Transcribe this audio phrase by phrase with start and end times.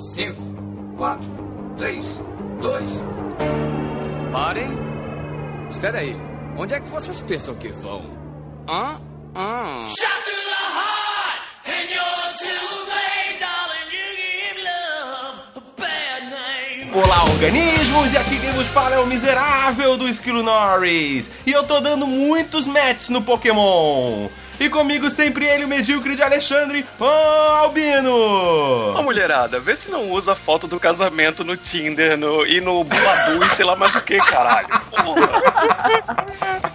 [0.00, 1.24] 5, 4,
[1.76, 2.24] 3,
[2.62, 2.90] 2.
[4.32, 4.78] Parem.
[5.68, 6.16] Espera aí.
[6.56, 8.10] Onde é que vocês pensam que vão?
[8.66, 8.98] Hã?
[9.36, 9.84] Hã?
[16.92, 18.12] Olá, organismos!
[18.12, 21.30] E aqui quem vos fala é o miserável do Esquilo Norris.
[21.46, 24.28] E eu tô dando muitos matches no Pokémon.
[24.60, 28.94] E comigo sempre ele, o medíocre de Alexandre, ô Albino!
[28.94, 33.42] Ô mulherada, vê se não usa foto do casamento no Tinder no, e no Badu
[33.42, 34.68] e sei lá mais o que, caralho.
[34.90, 35.49] Porra.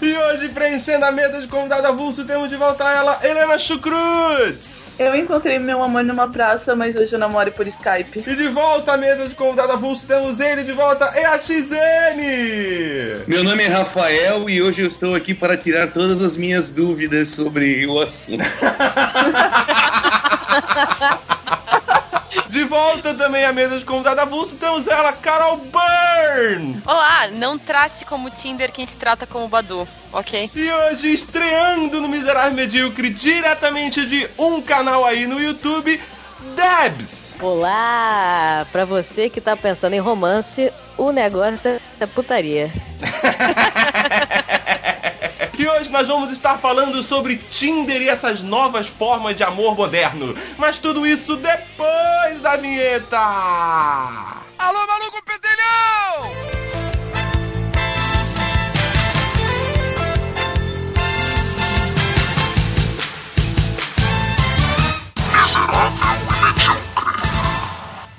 [0.02, 4.96] E hoje, preenchendo a mesa de convidado avulso, temos de volta ela, Helena Chucrutz!
[5.00, 8.24] Eu encontrei meu amor numa praça, mas hoje eu namoro por Skype.
[8.26, 11.66] E de volta à mesa de convidado avulso, temos ele de volta, EAXN!
[13.28, 17.30] Meu nome é Rafael e hoje eu estou aqui para tirar todas as minhas dúvidas
[17.30, 18.44] sobre o assunto.
[22.76, 26.84] Volta também à mesa de convidado avulso, temos ela, Carol Byrne!
[26.86, 30.52] Olá, não trate como Tinder quem te trata como Badu, ok?
[30.54, 36.04] E hoje, estreando no Miserável Medíocre, diretamente de um canal aí no YouTube,
[36.54, 37.36] Debs!
[37.40, 38.68] Olá!
[38.74, 42.70] Pra você que tá pensando em romance, o negócio é putaria.
[45.66, 50.36] E hoje nós vamos estar falando sobre Tinder e essas novas formas de amor moderno.
[50.60, 53.18] Mas tudo isso depois da vinheta!
[54.60, 56.36] Alô, maluco pedelhão!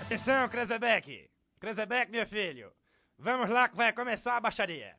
[0.00, 1.30] Atenção, Krezebeck!
[1.61, 2.72] Krezebeck, meu filho!
[3.17, 4.97] Vamos lá que vai começar a baixaria!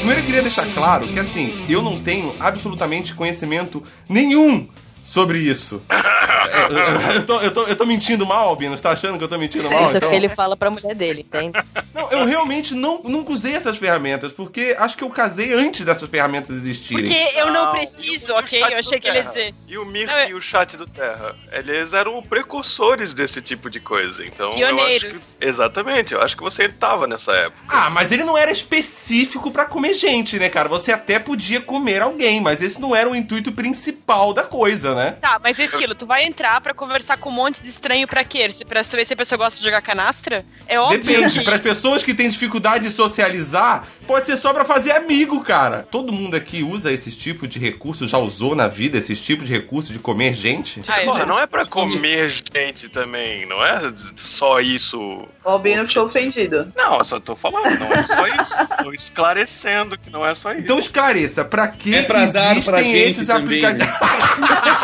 [0.00, 4.66] Primeiro eu queria deixar claro que assim, eu não tenho absolutamente conhecimento nenhum
[5.10, 5.82] sobre isso.
[5.90, 8.76] É, eu, tô, eu, tô, eu tô mentindo mal, Albino?
[8.76, 9.86] Você tá achando que eu tô mentindo mal?
[9.86, 10.08] Isso é então?
[10.08, 11.58] o que ele fala pra mulher dele, entende?
[11.92, 16.08] Não, eu realmente não, nunca usei essas ferramentas, porque acho que eu casei antes dessas
[16.08, 17.04] ferramentas existirem.
[17.04, 18.62] Porque eu não Não, preciso, ok?
[18.62, 19.54] Eu achei que ele ia dizer.
[19.68, 21.34] E o Mirk Não, é- e o chat do Terra.
[21.52, 24.24] Eles eram precursores desse tipo de coisa.
[24.24, 25.36] Então eu acho Pioneiros.
[25.38, 25.46] que.
[25.46, 27.60] Exatamente, eu acho que você tava nessa época.
[27.68, 30.68] Ah, mas ele não era específico pra comer gente, né, cara?
[30.68, 34.99] Você até podia comer alguém, mas esse não era o intuito principal da coisa, né?
[35.20, 38.48] Tá, mas Esquilo, tu vai entrar pra conversar com um monte de estranho pra quê?
[38.50, 40.44] Se- Pra saber se a pessoa gosta de jogar canastra?
[40.66, 41.44] É óbvio Depende, que...
[41.44, 45.86] para as pessoas que têm dificuldade de socializar, pode ser só pra fazer amigo, cara.
[45.90, 49.52] Todo mundo aqui usa esse tipo de recurso, já usou na vida esse tipo de
[49.52, 50.82] recurso de comer gente?
[50.86, 54.98] Ah, eu Porra, já- não é pra comer gente também, não é só isso.
[55.00, 56.72] O Albino ficou ofendido.
[56.76, 58.54] Não, eu só tô falando, não é só isso.
[58.82, 60.60] tô esclarecendo que não é só isso.
[60.62, 63.94] Então esclareça, pra que É pra dar existem esses aplicativos?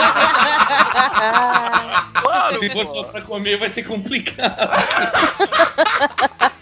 [2.22, 4.56] claro, Se for só pra comer, vai ser complicado.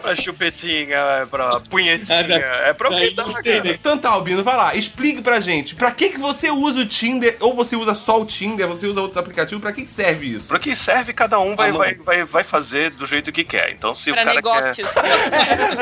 [0.00, 3.24] pra chupetinha, é pra punhetinha, da- é pra o que dá?
[3.70, 5.74] Então tá, Albino, vai lá, explique pra gente.
[5.74, 9.00] Pra que, que você usa o Tinder, ou você usa só o Tinder, você usa
[9.00, 10.48] outros aplicativos, pra que, que serve isso?
[10.48, 13.70] Pra que serve, cada um vai, Tá vai, vai, vai fazer do jeito que quer.
[13.72, 14.76] Então, se Pra o cara negócios.
[14.76, 14.84] quer.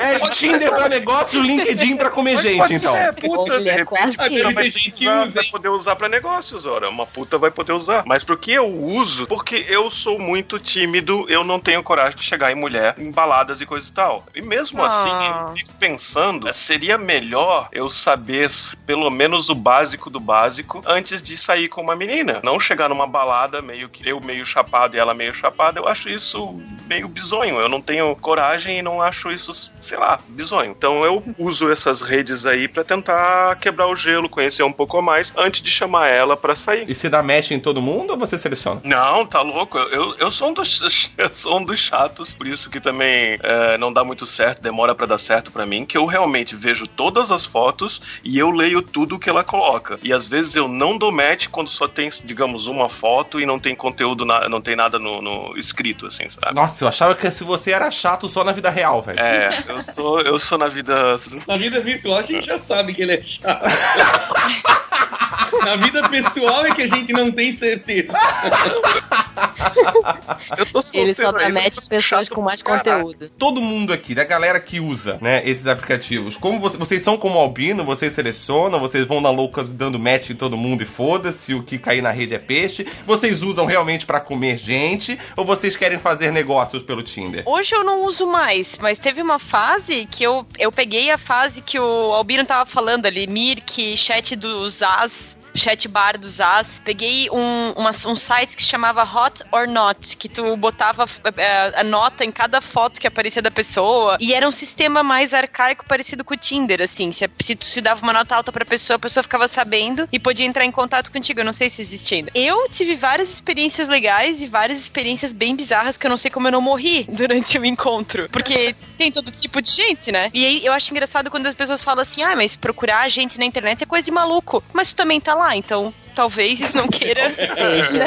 [0.03, 2.93] É Tinder pra negócio, LinkedIn pra comer Mas gente, pode então.
[2.93, 6.89] ser, puta, de repente, que- vai, Tem gente vai- poder usar pra negócios, ora.
[6.89, 8.03] Uma puta vai poder usar.
[8.07, 9.27] Mas pro que eu uso?
[9.27, 13.11] Porque eu sou muito tímido, eu não tenho coragem de chegar em mulher, em
[13.53, 14.25] baladas e coisa e tal.
[14.35, 14.87] E mesmo Ah.
[14.87, 15.11] assim,
[15.49, 18.51] eu fico pensando, eh, seria melhor eu saber
[18.87, 22.41] pelo menos o básico do básico antes de sair com uma menina.
[22.43, 26.09] Não chegar numa balada meio que eu meio chapado e ela meio chapada, eu acho
[26.09, 27.61] isso meio bizonho.
[27.61, 30.71] Eu não tenho coragem e não acho isso, sei lá, bizonho.
[30.71, 35.33] Então eu uso essas redes aí pra tentar quebrar o gelo, conhecer um pouco mais
[35.37, 36.89] antes de chamar ela pra sair.
[36.89, 38.81] E você dá match em todo mundo ou você seleciona?
[38.85, 39.79] Não, tá louco.
[39.79, 43.39] Eu, eu, eu sou um dos eu sou um dos chatos, por isso que também
[43.43, 46.87] é, não dá muito certo, demora pra dar certo pra mim, que eu realmente vejo
[46.87, 49.99] todas as fotos e eu leio tudo que ela coloca.
[50.03, 53.59] E às vezes eu não dou match quando só tem, digamos, uma foto e não
[53.59, 56.55] tem conteúdo, na- não tem nada no, no escrito, assim, sabe?
[56.55, 59.19] Nossa, eu achava que se você era chato só na vida real, velho.
[59.21, 60.93] É, eu sou, eu sou na vida.
[61.49, 63.63] Na vida virtual a gente já sabe que ele é chato.
[65.65, 68.09] Na vida pessoal é que a gente não tem certeza.
[70.59, 73.31] Eu tô Ele só solteiro dá match pessoas com mais conteúdo.
[73.39, 77.39] Todo mundo aqui, da galera que usa, né, esses aplicativos, como vo- vocês são como
[77.39, 81.63] albino, vocês selecionam, vocês vão na louca dando match em todo mundo e foda-se, o
[81.63, 82.87] que cair na rede é peixe.
[83.07, 87.43] Vocês usam realmente pra comer gente ou vocês querem fazer negócios pelo Tinder?
[87.47, 91.63] Hoje eu não uso mais, mas teve uma fase que eu, eu peguei a fase
[91.63, 95.37] que o Albino tava falando ali, Mirk, chat dos As.
[95.55, 96.81] Chat bar dos As.
[96.85, 101.07] Peguei um, uma, um site que chamava Hot or Not, que tu botava
[101.37, 104.17] é, a nota em cada foto que aparecia da pessoa.
[104.21, 107.13] E era um sistema mais arcaico, parecido com o Tinder, assim.
[107.13, 110.19] Se, se tu se dava uma nota alta pra pessoa, a pessoa ficava sabendo e
[110.19, 111.41] podia entrar em contato contigo.
[111.41, 112.31] Eu não sei se existe ainda.
[112.35, 116.49] Eu tive várias experiências legais e várias experiências bem bizarras que eu não sei como
[116.49, 118.29] eu não morri durante o encontro.
[118.31, 120.31] Porque tem todo tipo de gente, né?
[120.33, 123.45] E aí eu acho engraçado quando as pessoas falam assim: ah, mas procurar gente na
[123.45, 124.63] internet é coisa de maluco.
[124.73, 127.35] Mas tu também tá lá, então talvez isso não queira.
[127.35, 128.05] Seja.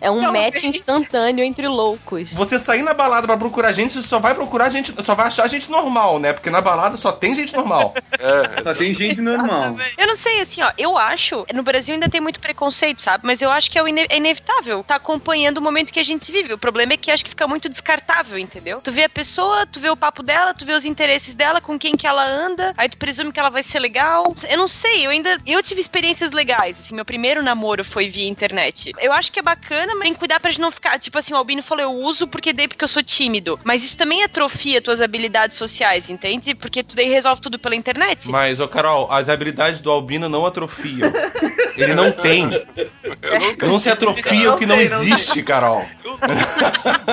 [0.00, 0.44] É um Talvez.
[0.54, 2.32] match instantâneo entre loucos.
[2.32, 5.48] Você sair na balada pra procurar gente, você só vai procurar gente, só vai achar
[5.48, 6.32] gente normal, né?
[6.32, 7.94] Porque na balada só tem gente normal.
[8.18, 9.76] É, Só tem gente normal.
[9.96, 13.24] Eu não sei, assim, ó, eu acho, no Brasil ainda tem muito preconceito, sabe?
[13.24, 16.04] Mas eu acho que é, o ine- é inevitável tá acompanhando o momento que a
[16.04, 16.52] gente vive.
[16.52, 18.80] O problema é que acho que fica muito descartável, entendeu?
[18.82, 21.78] Tu vê a pessoa, tu vê o papo dela, tu vê os interesses dela, com
[21.78, 24.34] quem que ela anda, aí tu presume que ela vai ser legal.
[24.48, 25.38] Eu não sei, eu ainda.
[25.46, 28.92] Eu tive experiências legais, assim, meu primeiro namoro foi via internet.
[28.98, 31.32] Eu acho que é bacana, mas tem que cuidar pra gente não ficar, tipo assim,
[31.34, 33.58] o Albino falou, eu uso porque dei porque eu sou tímido.
[33.64, 36.54] Mas isso também atrofia tuas habilidades sociais, entende?
[36.54, 38.28] Porque tu daí resolve tudo pela internet.
[38.30, 41.12] Mas, ô Carol, as habilidades do Albino não atrofiam.
[41.76, 42.44] Ele não tem.
[43.22, 45.84] eu nunca Não se atrofia o que não Não não existe, Carol.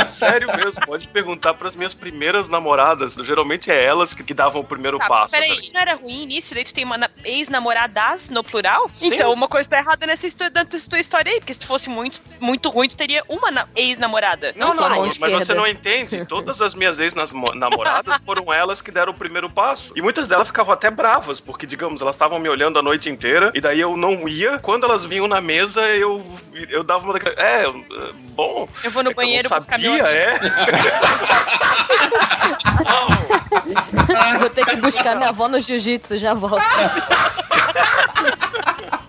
[0.05, 3.15] Sério mesmo, pode perguntar pras minhas primeiras namoradas.
[3.15, 5.31] Geralmente é elas que, que davam o primeiro Tá, passo.
[5.33, 5.69] peraí, né?
[5.73, 6.53] não era ruim início?
[6.55, 8.89] Daí tu tem uma ex-namoradas no plural?
[8.93, 9.13] Sim.
[9.13, 11.89] Então uma coisa tá errada nessa histó- nessa tua história aí, porque se tu fosse
[11.89, 14.53] muito, muito ruim, tu teria uma na- ex-namorada.
[14.55, 16.25] Não, não, mão mas você não entende.
[16.25, 19.93] Todas as minhas ex-namoradas foram elas que deram o primeiro passo.
[19.95, 23.51] E muitas delas ficavam até bravas, porque, digamos, elas estavam me olhando a noite inteira,
[23.53, 24.59] e daí eu não ia.
[24.59, 26.25] Quando elas vinham na mesa, eu,
[26.69, 27.37] eu dava uma daquelas.
[27.37, 27.65] É,
[28.35, 28.67] bom.
[28.83, 30.33] Eu vou no é eu banheiro não buscar meu sabia, é?
[32.85, 33.25] Não.
[34.39, 36.61] Vou ter que buscar minha avó no jiu-jitsu, já volto.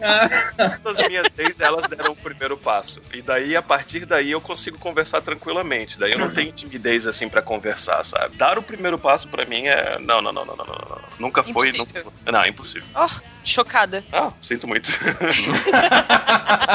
[0.82, 3.00] Todas as minhas ex, elas deram o primeiro passo.
[3.12, 5.98] E daí, a partir daí, eu consigo conversar tranquilamente.
[5.98, 8.36] Daí eu não tenho timidez assim pra conversar, sabe?
[8.36, 9.98] Dar o primeiro passo pra mim é.
[9.98, 11.02] Não, não, não, não, não, não, não.
[11.18, 11.68] Nunca foi.
[11.68, 12.04] Impossível.
[12.04, 12.32] Nunca...
[12.32, 12.88] Não, é impossível.
[12.94, 14.04] Oh, chocada.
[14.12, 14.90] Ah, sinto muito.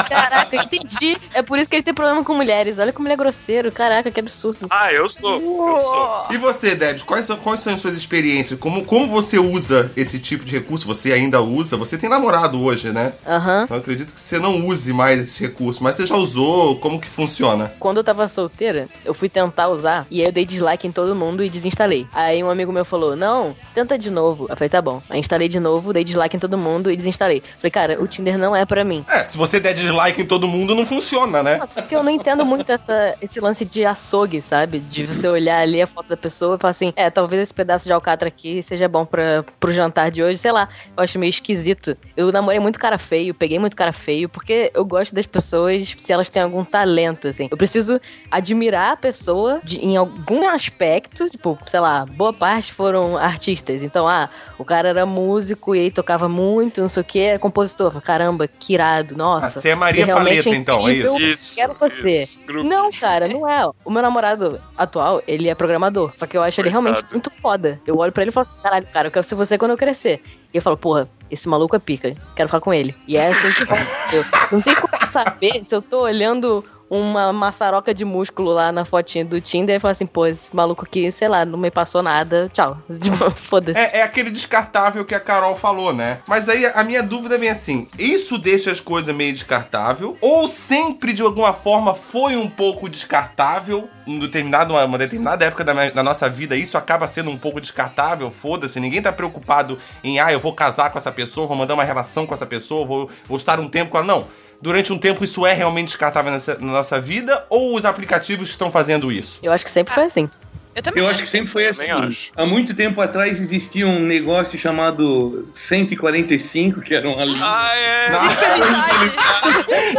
[0.08, 1.16] Caraca, entendi.
[1.32, 2.78] É por isso que ele tem problema com mulheres.
[2.78, 3.70] Olha como ele é grosseiro.
[3.72, 4.66] Caraca, que absurdo.
[4.70, 5.34] ah, eu sou.
[5.34, 6.26] Eu sou.
[6.30, 8.58] E você, Debs, quais são, quais são as suas experiências?
[8.58, 10.86] Como, como você usa esse tipo de recurso?
[10.86, 11.76] Você ainda usa?
[11.76, 13.12] Você tem namorado hoje, né?
[13.26, 13.62] Aham.
[13.64, 16.76] Então eu acredito que você não use mais esses recursos, mas você já usou?
[16.78, 17.72] Como que funciona?
[17.78, 21.14] Quando eu tava solteira, eu fui tentar usar e aí eu dei dislike em todo
[21.14, 22.06] mundo e desinstalei.
[22.12, 24.46] Aí um amigo meu falou: Não, tenta de novo.
[24.48, 25.02] Eu falei: Tá bom.
[25.08, 27.42] Aí instalei de novo, dei dislike em todo mundo e desinstalei.
[27.58, 29.04] Falei: Cara, o Tinder não é pra mim.
[29.08, 31.60] É, se você der dislike em todo mundo, não funciona, né?
[31.74, 34.78] Porque eu não entendo muito essa, esse lance de açougue, sabe?
[34.80, 37.84] De você olhar ali a foto da pessoa e falar assim: É, talvez esse pedaço
[37.86, 40.38] de alcatra aqui seja bom pra, pro jantar de hoje.
[40.38, 41.96] Sei lá, eu acho meio esquisito.
[42.16, 46.12] Eu namorei muito cara feio, peguei muito cara feio, porque eu gosto das pessoas se
[46.12, 47.48] elas têm algum talento, assim.
[47.50, 48.00] Eu preciso
[48.30, 53.82] admirar a pessoa de- em algum aspecto, tipo, sei lá, boa parte foram artistas.
[53.82, 57.38] Então, ah, o cara era músico e aí tocava muito, não sei o que, era
[57.38, 58.00] compositor.
[58.00, 59.46] Caramba, que irado, nossa.
[59.46, 61.20] Ah, você é Maria realmente Paleta, então, é isso?
[61.20, 61.54] Isso.
[61.56, 62.22] Quero você.
[62.22, 62.40] isso.
[62.64, 63.66] Não, cara, não é.
[63.84, 66.12] O meu namorado atual, ele é programador.
[66.14, 66.84] Só que eu acho ele Coitado.
[66.84, 67.80] realmente muito foda.
[67.86, 69.76] Eu olho pra ele e falo assim, caralho, cara, eu quero ser você quando eu
[69.78, 70.22] crescer.
[70.52, 72.14] E eu falo, porra, esse maluco é pica.
[72.36, 72.94] Quero falar com ele.
[73.08, 74.24] E é assim que entendeu?
[74.50, 79.24] Não tem como saber se eu tô olhando uma maçaroca de músculo lá na fotinha
[79.24, 82.50] do Tinder e falo assim, pô, esse maluco aqui, sei lá, não me passou nada.
[82.52, 82.76] Tchau.
[83.00, 83.78] Tipo, Foda-se.
[83.78, 86.18] É, é aquele descartável que a Carol falou, né?
[86.26, 90.16] Mas aí a minha dúvida vem assim: isso deixa as coisas meio descartável?
[90.20, 93.88] Ou sempre de alguma forma foi um pouco descartável?
[94.06, 97.60] Em determinado, uma determinada época da, minha- da nossa vida, isso acaba sendo um pouco
[97.60, 98.30] descartável?
[98.30, 101.84] Foda-se, ninguém tá preocupado em, ah, eu vou casar com essa pessoa, vou mandar uma
[101.84, 104.06] relação com essa pessoa, vou, vou estar um tempo com ela.
[104.06, 104.26] Não.
[104.62, 107.44] Durante um tempo isso é realmente descartável na nossa vida?
[107.50, 109.40] Ou os aplicativos estão fazendo isso?
[109.42, 110.30] Eu acho que sempre foi assim.
[110.74, 111.90] Eu também Eu acho que sempre foi assim.
[111.90, 112.32] Acho.
[112.36, 117.40] Há muito tempo atrás existia um negócio chamado 145, que era uma linha.
[117.42, 118.08] Ah, é.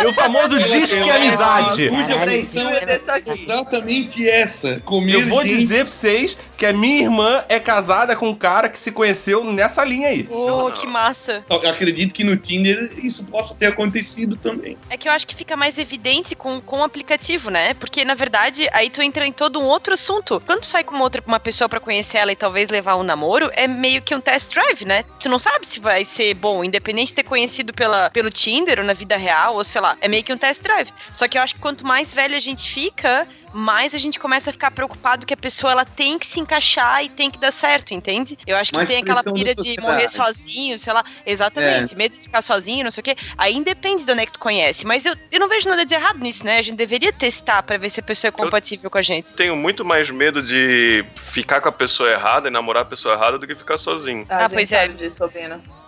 [0.02, 1.90] E o famoso disque amizade.
[1.90, 3.44] Cuja função dessa aqui.
[3.44, 4.80] exatamente essa.
[4.82, 5.58] Comer Eu vou gente.
[5.58, 9.44] dizer pra vocês que a minha irmã é casada com um cara que se conheceu
[9.44, 10.28] nessa linha aí.
[10.32, 11.44] Oh, que massa.
[11.50, 14.78] Eu Acredito que no Tinder isso possa ter acontecido também.
[14.90, 17.74] É que eu acho que fica mais evidente com, com o aplicativo, né?
[17.74, 20.42] Porque, na verdade, aí tu entra em todo um outro assunto.
[20.46, 23.04] Quando tu sai com uma outra uma pessoa pra conhecer ela e talvez levar um
[23.04, 25.04] namoro, é meio que um test drive, né?
[25.20, 28.86] Tu não sabe se vai ser bom, independente de ter conhecido pela, pelo Tinder ou
[28.86, 29.98] na vida real, ou sei lá.
[30.02, 30.90] É meio que um test drive.
[31.14, 34.50] Só que eu acho que quanto mais velho a gente fica, mais a gente começa
[34.50, 37.52] a ficar preocupado que a pessoa ela tem que se encaixar e tem que dar
[37.52, 38.38] certo, entende?
[38.48, 42.24] Eu acho que Mais tem aquela pira de morrer sozinho, sei lá, exatamente, medo de
[42.24, 43.16] ficar sozinho, não sei o quê.
[43.38, 44.86] Aí depende de onde é que tu conhece.
[44.86, 46.58] Mas eu, eu não vejo nada de errado nisso, né?
[46.58, 49.34] A gente deveria testar pra ver se a pessoa é compatível com a gente.
[49.36, 53.38] Tenho muito mais medo de ficar com a pessoa errada e namorar a pessoa errada
[53.38, 54.26] do que ficar sozinho.
[54.30, 54.82] Ah, Ah, pois é.
[54.82, 55.24] sabe disso.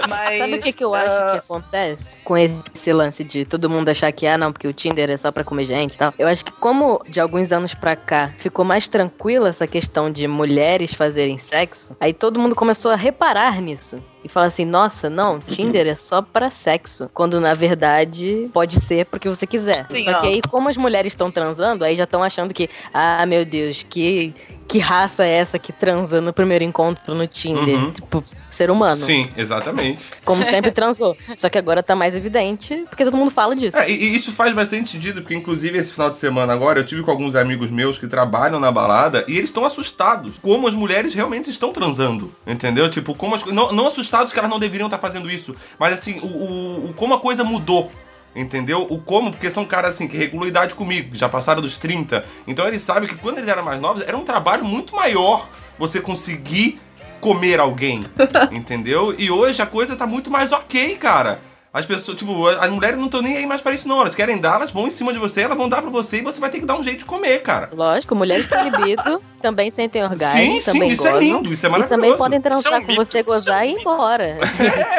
[0.09, 3.71] Mas, Sabe o que, que eu acho ah, que acontece com esse lance de todo
[3.71, 6.13] mundo achar que, ah, não, porque o Tinder é só pra comer gente e tal?
[6.19, 10.27] Eu acho que como de alguns anos pra cá ficou mais tranquila essa questão de
[10.27, 14.03] mulheres fazerem sexo, aí todo mundo começou a reparar nisso.
[14.25, 17.11] E fala assim, nossa, não, Tinder é só pra sexo.
[17.13, 19.87] Quando na verdade pode ser porque você quiser.
[19.91, 20.31] Sim, Só que ó.
[20.31, 24.33] aí, como as mulheres estão transando, aí já estão achando que, ah, meu Deus, que,
[24.69, 27.77] que raça é essa que transa no primeiro encontro no Tinder?
[27.77, 27.91] Uhum.
[27.93, 29.05] Tipo, ser humano.
[29.05, 30.03] Sim, exatamente.
[30.25, 31.17] Como sempre transou.
[31.37, 33.77] Só que agora tá mais evidente, porque todo mundo fala disso.
[33.77, 37.03] É, e, isso faz bastante sentido, porque inclusive esse final de semana agora eu tive
[37.03, 41.15] com alguns amigos meus que trabalham na balada e eles estão assustados como as mulheres
[41.15, 42.91] realmente estão transando, entendeu?
[42.91, 46.21] Tipo, como as, não, não assustados que elas não deveriam estar fazendo isso, mas assim,
[46.21, 47.91] o, o, o como a coisa mudou.
[48.35, 48.87] Entendeu?
[48.89, 52.25] O como, porque são caras assim que regulam idade comigo, já passaram dos 30.
[52.47, 55.49] Então eles sabem que quando eles eram mais novos, era um trabalho muito maior
[55.79, 56.81] você conseguir
[57.21, 58.05] comer alguém.
[58.51, 59.15] entendeu?
[59.19, 61.41] E hoje a coisa tá muito mais ok, cara.
[61.73, 64.01] As pessoas, tipo, as mulheres não estão nem aí mais pra isso, não.
[64.01, 66.23] Elas querem dar, elas vão em cima de você, elas vão dar pra você e
[66.23, 67.71] você vai ter que dar um jeito de comer, cara.
[67.73, 71.17] Lógico, mulheres têm libido, também sentem orgasmo, sim, sim, também isso gozam.
[71.17, 72.03] é lindo, isso é E maravilhoso.
[72.03, 73.81] também podem Isso é transar um com mito, você, isso é um gozar e ir
[73.81, 74.25] embora.
[74.25, 74.39] É,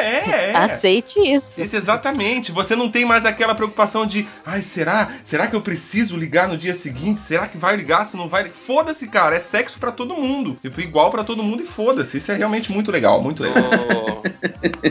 [0.02, 0.56] é, é.
[0.56, 1.60] Aceite isso.
[1.60, 2.50] Isso, exatamente.
[2.50, 5.10] Você não tem mais aquela preocupação de, ai, será?
[5.24, 7.20] Será que eu preciso ligar no dia seguinte?
[7.20, 8.04] Será que vai ligar?
[8.04, 8.50] Se não vai?
[8.50, 9.36] Foda-se, cara.
[9.36, 10.56] É sexo pra todo mundo.
[10.60, 12.16] Tipo, igual pra todo mundo e foda-se.
[12.16, 13.62] Isso é realmente muito legal, muito legal.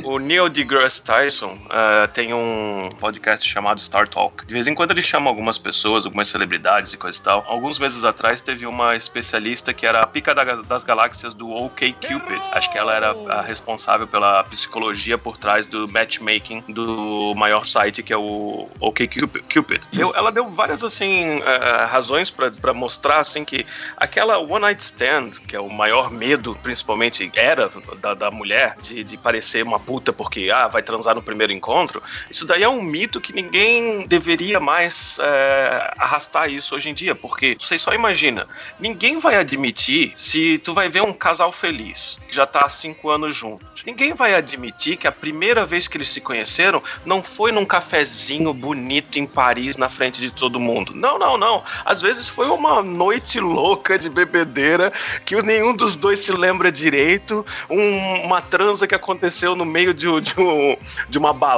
[0.04, 4.46] O, o Neil deGrasse Tyson ah, tem um podcast chamado Star Talk.
[4.46, 7.44] De vez em quando ele chama algumas pessoas, algumas celebridades e coisa e tal.
[7.48, 11.94] Alguns meses atrás teve uma especialista que era a pica da- das galáxias do OK
[11.94, 12.42] Cupid.
[12.52, 18.04] Acho que ela era a responsável pela psicologia por trás do matchmaking do maior site
[18.04, 19.10] que é o OK
[19.52, 19.82] Cupid.
[20.16, 23.66] Ela deu várias assim ah, razões pra mostrar assim que
[23.98, 29.04] aquela one night stand, que é o maior medo, principalmente era da, da mulher, de,
[29.04, 31.63] de parecer uma puta porque ah, vai transar no primeiro encontro,
[32.30, 37.16] isso daí é um mito que ninguém deveria mais é, arrastar isso hoje em dia,
[37.16, 38.48] porque você só imagina,
[38.80, 43.10] ninguém vai admitir se tu vai ver um casal feliz, que já tá há cinco
[43.10, 47.52] anos juntos, ninguém vai admitir que a primeira vez que eles se conheceram não foi
[47.52, 50.94] num cafezinho bonito em Paris na frente de todo mundo.
[50.94, 51.64] Não, não, não.
[51.86, 54.92] Às vezes foi uma noite louca de bebedeira
[55.26, 60.06] que nenhum dos dois se lembra direito, um- uma transa que aconteceu no meio de,
[60.22, 60.78] de um-
[61.08, 61.53] de uma balada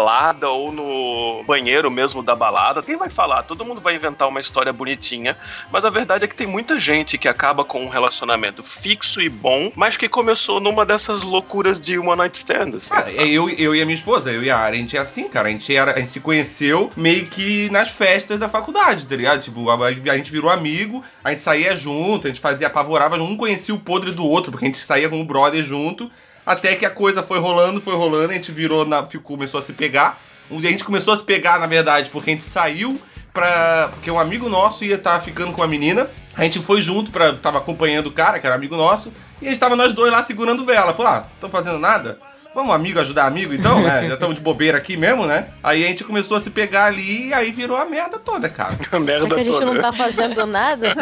[0.50, 2.82] ou no banheiro mesmo da balada.
[2.82, 3.44] Quem vai falar?
[3.44, 5.38] Todo mundo vai inventar uma história bonitinha,
[5.72, 9.30] mas a verdade é que tem muita gente que acaba com um relacionamento fixo e
[9.30, 12.76] bom, mas que começou numa dessas loucuras de one night stand.
[12.76, 14.98] assim, Ah, é eu, eu e a minha esposa, eu e a Ara, a gente
[14.98, 15.48] é assim, cara.
[15.48, 19.42] A gente, era, a gente se conheceu meio que nas festas da faculdade, tá ligado?
[19.42, 23.38] Tipo, a, a gente virou amigo, a gente saía junto, a gente fazia, apavorava, um
[23.38, 26.10] conhecia o podre do outro, porque a gente saía com o brother junto.
[26.46, 29.64] Até que a coisa foi rolando, foi rolando, a gente virou, na, ficou, começou a
[29.64, 30.22] se pegar.
[30.52, 33.02] A gente começou a se pegar, na verdade, porque a gente saiu
[33.34, 33.90] pra.
[33.92, 36.10] Porque um amigo nosso ia estar ficando com a menina.
[36.36, 39.12] A gente foi junto, pra, tava acompanhando o cara, que era amigo nosso.
[39.42, 40.94] E a gente tava nós dois lá segurando vela.
[40.94, 42.20] Falou, ah, tô fazendo nada?
[42.56, 44.08] Vamos amigo ajudar amigo então, né?
[44.08, 45.50] Já estamos de bobeira aqui mesmo, né?
[45.62, 48.74] Aí a gente começou a se pegar ali e aí virou a merda toda, cara.
[48.94, 49.66] A merda que a gente toda.
[49.66, 50.96] não tá fazendo nada,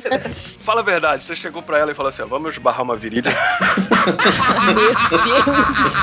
[0.58, 3.30] Fala a verdade, você chegou pra ela e falou assim: ó, vamos esbarrar uma virilha.
[4.64, 5.94] meu Deus.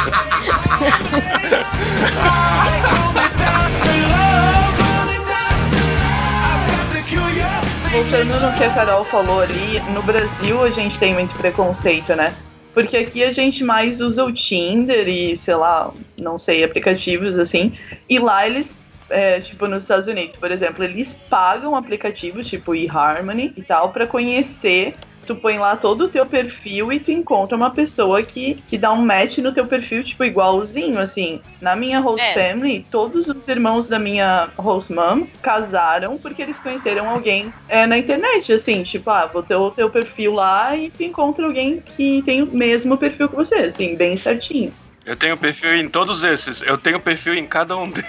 [7.91, 12.31] Voltando no que a Carol falou ali, no Brasil a gente tem muito preconceito, né?
[12.73, 17.77] Porque aqui a gente mais usa o Tinder e, sei lá, não sei, aplicativos assim.
[18.09, 18.75] E lá eles,
[19.09, 24.07] é, tipo, nos Estados Unidos, por exemplo, eles pagam aplicativos tipo eHarmony e tal pra
[24.07, 24.95] conhecer.
[25.25, 28.91] Tu põe lá todo o teu perfil e tu encontra uma pessoa que, que dá
[28.91, 31.41] um match no teu perfil, tipo, igualzinho, assim.
[31.61, 32.33] Na minha host É.
[32.33, 37.97] family, todos os irmãos da minha host mom casaram porque eles conheceram alguém é, na
[37.97, 42.21] internet, assim, tipo, ah, vou ter o teu perfil lá e tu encontra alguém que
[42.23, 44.73] tem o mesmo perfil que você, assim, bem certinho.
[45.05, 46.61] Eu tenho perfil em todos esses.
[46.61, 48.05] Eu tenho perfil em cada um desses.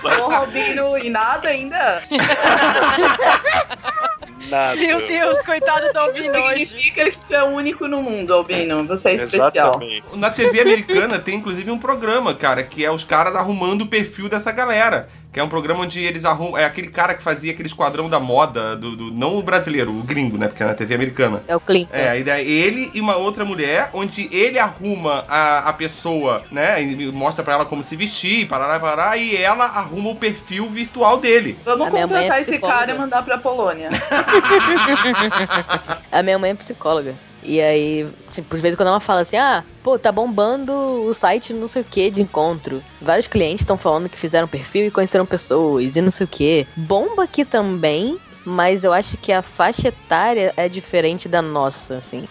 [0.00, 0.16] sabe?
[0.20, 2.02] Ô, Robino, e nada ainda?
[4.50, 4.74] nada.
[4.74, 6.66] Meu Deus, coitado do Albino hoje.
[6.66, 8.84] Significa que tu é único no mundo, Albino.
[8.86, 9.50] Você é especial.
[9.50, 10.04] Exatamente.
[10.14, 14.28] Na TV americana tem inclusive um programa, cara, que é os caras arrumando o perfil
[14.28, 15.08] dessa galera.
[15.30, 16.56] Que é um programa onde eles arrumam.
[16.56, 20.02] É aquele cara que fazia aquele esquadrão da moda, do, do- não o brasileiro, o
[20.02, 20.48] gringo, né?
[20.48, 21.42] Porque é na TV americana.
[21.46, 21.94] É o Clinton.
[21.94, 26.42] É, a ideia é ele e uma outra mulher, onde ele arruma a, a pessoa,
[26.50, 26.82] né?
[26.82, 31.18] E mostra pra ela como se vestir, parará, parará, e ela arruma o perfil virtual
[31.18, 31.58] dele.
[31.62, 32.78] Vamos A minha mãe é contratar esse psicóloga.
[32.78, 33.90] cara e mandar pra Polônia.
[36.10, 37.14] A minha mãe é psicóloga.
[37.48, 41.54] E aí, tipo, às vezes quando ela fala assim, ah, pô, tá bombando o site
[41.54, 42.84] não sei o que de encontro.
[43.00, 46.66] Vários clientes estão falando que fizeram perfil e conheceram pessoas e não sei o que.
[46.76, 52.28] Bomba aqui também, mas eu acho que a faixa etária é diferente da nossa, assim.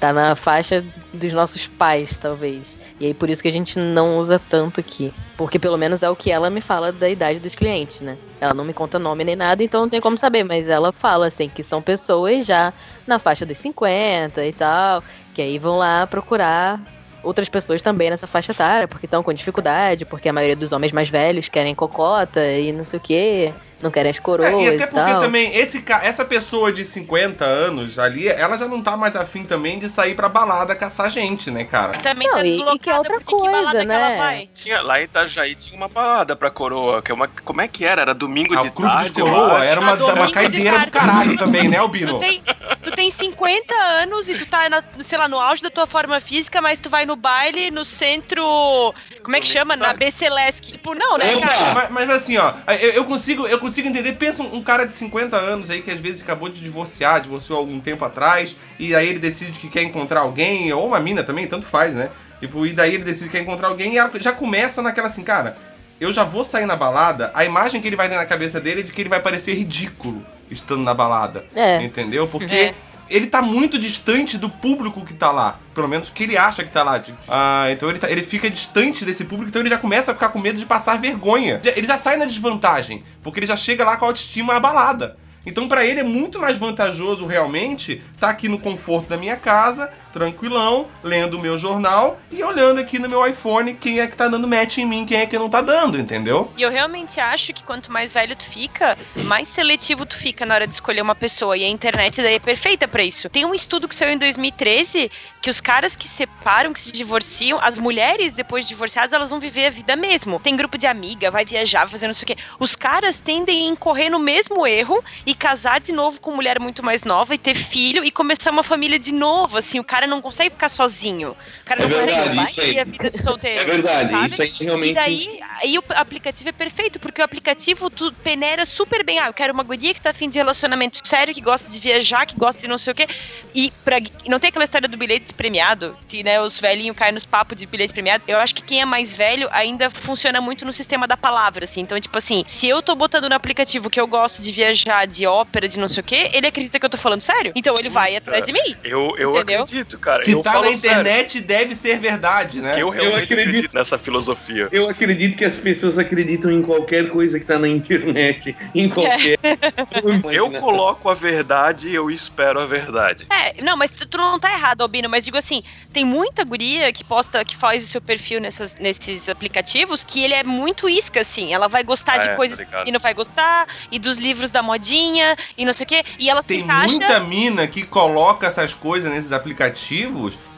[0.00, 2.76] Tá na faixa dos nossos pais, talvez.
[3.00, 5.12] E aí por isso que a gente não usa tanto aqui.
[5.36, 8.16] Porque pelo menos é o que ela me fala da idade dos clientes, né?
[8.40, 10.44] Ela não me conta nome nem nada, então não tem como saber.
[10.44, 12.72] Mas ela fala, assim, que são pessoas já
[13.08, 15.02] na faixa dos 50 e tal,
[15.34, 16.80] que aí vão lá procurar
[17.22, 20.92] outras pessoas também nessa faixa etária, porque estão com dificuldade, porque a maioria dos homens
[20.92, 24.64] mais velhos querem cocota e não sei o quê, não querem as coroas É, e,
[24.64, 25.20] e até porque tal.
[25.20, 29.78] também esse, essa pessoa de 50 anos ali, ela já não tá mais afim também
[29.78, 31.98] de sair pra balada caçar gente, né, cara?
[31.98, 34.16] Também Não, tá e- e que é outra coisa, que ela né?
[34.16, 34.48] vai?
[34.54, 37.28] Tinha, lá em Itajaí tinha uma balada pra coroa, que é uma.
[37.28, 38.02] Como é que era?
[38.02, 39.10] Era domingo Ah, de o clube tarde.
[39.10, 39.64] dos eu coroa acho.
[39.64, 40.90] era uma, Ah, uma de caideira do tarde.
[40.90, 42.18] caralho também, né, Tu Albino?
[42.18, 42.42] tem,
[42.82, 46.18] tu tem 50 anos e tu tá, na, sei lá, no auge da tua forma
[46.20, 48.94] física, mas tu vai no baile no centro.
[49.22, 49.76] Como é que chama?
[49.76, 50.60] Na Becelesc.
[50.72, 51.46] Tipo, não, né, Opa!
[51.46, 51.74] cara?
[51.74, 54.12] Mas, mas assim, ó, eu, eu consigo, eu consigo entender.
[54.12, 57.80] Pensa um, cara de 50 anos aí que às vezes acabou de divorciar, divorciou algum
[57.80, 61.66] tempo atrás, e aí ele decide que quer encontrar alguém, ou uma mina também, tanto
[61.66, 62.10] faz, né?
[62.40, 65.22] Tipo, e daí ele decide que quer encontrar alguém e ela já começa naquela assim,
[65.22, 65.56] cara,
[66.00, 68.80] eu já vou sair na balada, a imagem que ele vai ter na cabeça dele
[68.80, 71.44] é de que ele vai parecer ridículo estando na balada.
[71.54, 71.82] É.
[71.82, 72.26] Entendeu?
[72.26, 72.74] Porque É.
[73.10, 75.58] ele tá muito distante do público que tá lá.
[75.74, 77.02] Pelo menos que ele acha que tá lá.
[77.28, 80.28] Ah, então ele, tá- ele fica distante desse público, então ele já começa a ficar
[80.30, 81.60] com medo de passar vergonha.
[81.76, 85.16] Ele já sai na desvantagem, porque ele já chega lá com a autoestima abalada.
[85.46, 89.88] Então pra ele é muito mais vantajoso realmente tá aqui no conforto da minha casa,
[90.18, 94.26] tranquilão, lendo o meu jornal e olhando aqui no meu iPhone quem é que tá
[94.26, 96.50] dando match em mim, quem é que não tá dando, entendeu?
[96.56, 100.56] E eu realmente acho que quanto mais velho tu fica, mais seletivo tu fica na
[100.56, 101.56] hora de escolher uma pessoa.
[101.56, 103.28] E a internet daí é perfeita pra isso.
[103.28, 105.08] Tem um estudo que saiu em 2013
[105.40, 109.38] que os caras que separam, que se divorciam, as mulheres depois de divorciadas, elas vão
[109.38, 110.40] viver a vida mesmo.
[110.40, 112.36] Tem grupo de amiga, vai viajar, vai fazer não sei o quê.
[112.58, 116.84] Os caras tendem a incorrer no mesmo erro e casar de novo com mulher muito
[116.84, 119.56] mais nova e ter filho e começar uma família de novo.
[119.58, 121.36] Assim, o cara não consegue ficar sozinho.
[121.62, 122.84] O cara É não verdade, consegue isso aí.
[122.84, 123.60] vida de solteiro.
[123.60, 124.26] É verdade, sabe?
[124.26, 124.90] isso aí realmente.
[124.90, 129.18] E daí, aí o aplicativo é perfeito, porque o aplicativo tu peneira super bem.
[129.18, 132.26] Ah, eu quero uma guria que tá afim de relacionamento sério, que gosta de viajar,
[132.26, 133.06] que gosta de não sei o quê.
[133.54, 137.24] E pra, não tem aquela história do bilhete premiado, que né, os velhinhos caem nos
[137.24, 138.24] papos de bilhete premiado.
[138.26, 141.80] Eu acho que quem é mais velho ainda funciona muito no sistema da palavra, assim.
[141.80, 145.26] Então, tipo assim, se eu tô botando no aplicativo que eu gosto de viajar, de
[145.26, 147.52] ópera, de não sei o quê, ele acredita que eu tô falando sério.
[147.54, 148.76] Então ele vai atrás de mim.
[148.84, 149.62] Eu, eu Entendeu?
[149.62, 150.22] acredito, cara.
[150.24, 152.74] Se eu tá falo na sério, internet, deve ser verdade, né?
[152.82, 153.48] eu realmente acredito.
[153.48, 154.68] acredito nessa filosofia.
[154.72, 158.56] Eu acredito que as pessoas acreditam em qualquer coisa que tá na internet.
[158.74, 159.38] Em qualquer.
[160.32, 163.26] Eu coloco a verdade e eu espero a verdade.
[163.30, 166.92] É, não, mas tu, tu não tá errado, Albino, mas digo assim, tem muita guria
[166.92, 171.20] que posta, que faz o seu perfil nessas, nesses aplicativos, que ele é muito isca,
[171.20, 171.52] assim.
[171.52, 172.92] Ela vai gostar Ah, de é, coisas tá que ligado.
[172.92, 176.42] não vai gostar, e dos livros da modinha, e não sei o quê, e ela
[176.42, 176.88] se Tem encaixa.
[176.88, 179.77] muita mina que coloca essas coisas nesses aplicativos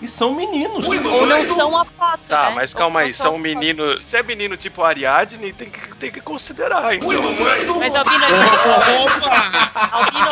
[0.03, 0.87] e são meninos.
[0.87, 2.21] Ou não são a foto.
[2.29, 2.55] Tá, né?
[2.57, 3.43] mas calma aí, são são a foto.
[3.43, 4.03] menino.
[4.03, 7.09] Se é menino tipo Ariadne, tem que, tem que considerar, então.
[7.79, 8.25] Mas, Albino,
[9.75, 10.31] Albino,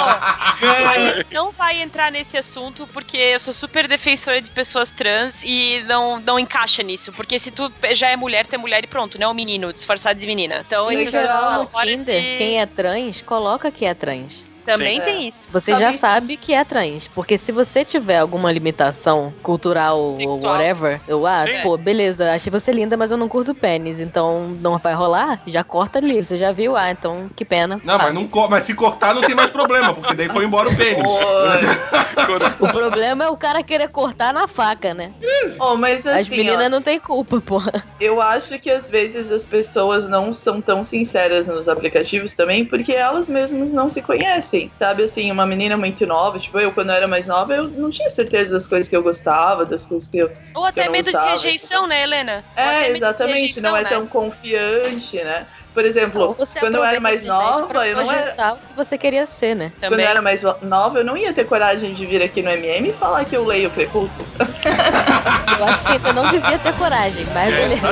[0.88, 5.42] a gente não vai entrar nesse assunto porque eu sou super defensora de pessoas trans
[5.44, 7.12] e não, não encaixa nisso.
[7.12, 9.72] Porque se tu já é mulher, tu é mulher e pronto, não é um menino
[9.72, 10.64] disfarçado de menina.
[10.66, 14.47] Então, Em geral, no fora Tinder, de- quem é trans, coloca que é trans.
[14.68, 15.04] Também Sim.
[15.04, 15.46] tem isso.
[15.50, 16.00] Você já isso?
[16.00, 17.09] sabe que é trans.
[17.09, 20.52] Porque se você tiver alguma limitação cultural ou Sexual.
[20.52, 21.62] whatever, eu, ah, Sim.
[21.62, 23.98] pô, beleza, achei você linda, mas eu não curto pênis.
[23.98, 25.40] Então não vai rolar?
[25.46, 26.22] Já corta ali.
[26.22, 26.76] Você já viu?
[26.76, 27.81] Ah, então que pena.
[27.83, 30.76] Não, mas, não mas se cortar não tem mais problema, porque daí foi embora o
[30.76, 31.02] pênis.
[32.59, 35.12] O problema é o cara querer cortar na faca, né?
[35.61, 37.72] Oh, mas assim, As meninas ó, não têm culpa, porra.
[38.00, 42.92] eu acho que às vezes as pessoas não são tão sinceras nos aplicativos também, porque
[42.92, 44.57] elas mesmas não se conhecem.
[44.58, 47.68] Assim, sabe assim, uma menina muito nova, tipo, eu quando eu era mais nova, eu
[47.70, 50.30] não tinha certeza das coisas que eu gostava, das coisas que eu.
[50.54, 52.44] Ou até não medo gostava, de rejeição, né, Helena?
[52.56, 53.88] Ou É, exatamente, não é né?
[53.88, 55.46] tão confiante, né?
[55.78, 58.54] Por exemplo, você quando eu era mais nova, eu não era.
[58.54, 59.70] o que você queria ser, né?
[59.78, 60.06] Quando Também.
[60.06, 62.92] eu era mais nova, eu não ia ter coragem de vir aqui no MM e
[62.94, 64.26] falar que eu leio Crepúsculo.
[65.56, 67.88] Eu acho que ainda não devia ter coragem, mas É, beleza.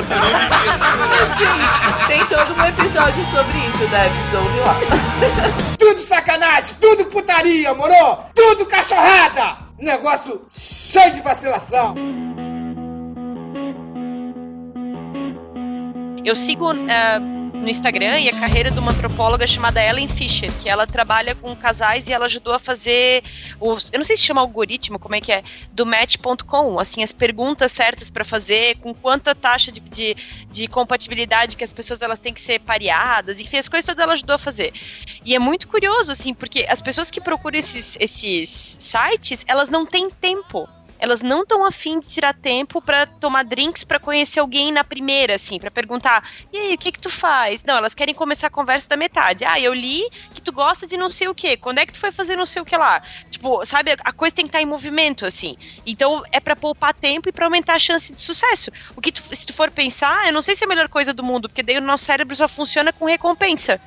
[2.07, 4.75] Tem todo um episódio sobre isso, Debs, ouve lá.
[5.79, 8.19] Tudo sacanagem, tudo putaria, moro?
[8.35, 9.59] Tudo cachorrada!
[9.79, 11.95] Negócio cheio de vacilação.
[16.25, 17.36] Eu sigo ah,
[17.67, 21.53] no Instagram e a carreira de uma antropóloga chamada Ellen Fisher, que ela trabalha com
[21.53, 23.21] casais e ela ajudou a fazer
[23.59, 27.11] os, eu não sei se chama algoritmo, como é que é, do match.com, assim, as
[27.11, 30.15] perguntas certas para fazer, com quanta taxa de, de,
[30.49, 34.13] de compatibilidade que as pessoas elas têm que ser pareadas, enfim, as coisas todas ela
[34.13, 34.71] ajudou a fazer.
[35.25, 39.85] E é muito curioso, assim, porque as pessoas que procuram esses, esses sites, elas não
[39.85, 40.69] têm tempo
[40.99, 45.35] elas não estão afim de tirar tempo pra tomar drinks pra conhecer alguém na primeira,
[45.35, 47.63] assim, pra perguntar, e aí, o que que tu faz?
[47.63, 49.45] Não, elas querem começar a conversa da metade.
[49.45, 51.57] Ah, eu li que tu gosta de não sei o quê.
[51.57, 53.01] Quando é que tu foi fazer não sei o que lá?
[53.29, 55.55] Tipo, sabe, a coisa tem que estar em movimento, assim.
[55.85, 58.71] Então, é pra poupar tempo e pra aumentar a chance de sucesso.
[58.95, 61.13] O que tu, se tu for pensar, eu não sei se é a melhor coisa
[61.13, 63.79] do mundo, porque daí o nosso cérebro só funciona com recompensa.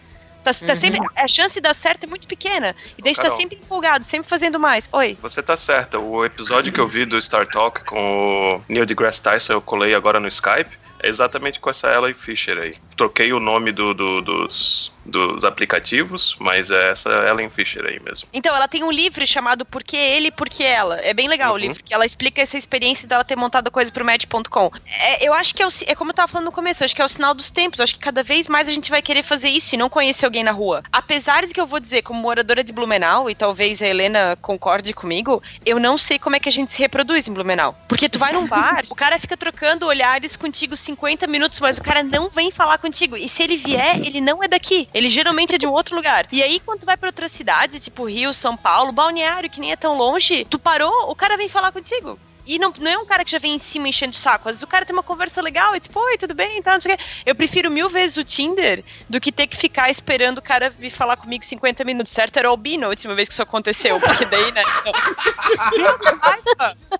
[0.42, 2.74] Tá, tá sempre, a chance de dar certo é muito pequena.
[2.96, 4.88] E daí gente tá sempre empolgado, sempre fazendo mais.
[4.92, 5.16] Oi.
[5.20, 5.98] Você tá certa.
[5.98, 9.94] O episódio que eu vi do Star Talk com o Neil deGrasse Tyson, eu colei
[9.94, 10.70] agora no Skype,
[11.03, 12.76] é exatamente com essa Ellen Fisher aí.
[12.96, 18.28] Troquei o nome do, do- dos, dos aplicativos, mas é essa Ellen Fisher aí mesmo.
[18.32, 21.00] Então, ela tem um livro chamado Por que Ele e Por que Ela.
[21.02, 21.58] É bem legal o Uhum.
[21.60, 24.70] livro, que ela explica essa experiência dela ter montado a coisa pro Match.com.
[25.00, 27.02] É, eu acho que é, o é como eu tava falando no começo, acho que
[27.02, 27.80] é o sinal dos tempos.
[27.80, 30.44] Acho que cada vez mais a gente vai querer fazer isso e não conhecer alguém
[30.44, 30.82] na rua.
[30.92, 34.92] Apesar de que eu vou dizer, como moradora de Blumenau, e talvez a Helena concorde
[34.92, 37.74] comigo, eu não sei como é que a gente se reproduz em Blumenau.
[37.88, 41.82] Porque tu vai num bar, o cara fica trocando olhares contigo 50 minutos, mas o
[41.82, 43.16] cara não vem falar contigo.
[43.16, 44.88] E se ele vier, ele não é daqui.
[44.92, 46.26] Ele geralmente é de um outro lugar.
[46.33, 49.72] E aí, quando tu vai pra outra cidade, tipo Rio, São Paulo, Balneário, que nem
[49.72, 52.18] é tão longe, tu parou, o cara vem falar contigo.
[52.46, 54.48] E não, não é um cara que já vem em cima enchendo o saco.
[54.48, 56.61] Às vezes o cara tem uma conversa legal e tipo, oi, tudo bem?
[56.62, 56.76] Tá.
[57.24, 60.90] Eu prefiro mil vezes o Tinder do que ter que ficar esperando o cara vir
[60.90, 62.12] falar comigo 50 minutos.
[62.12, 62.38] Certo?
[62.38, 64.00] Era o Albino a última vez que isso aconteceu.
[64.00, 64.62] Porque daí, né?
[64.81, 64.92] Então...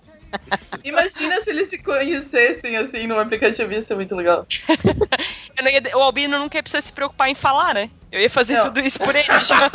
[0.83, 4.45] Imagina se eles se conhecessem assim no aplicativo, ia ser muito legal.
[5.57, 7.89] Eu não ia- o Albino nunca ia precisar se preocupar em falar, né?
[8.11, 8.63] Eu ia fazer Não.
[8.63, 9.71] tudo isso por ele já.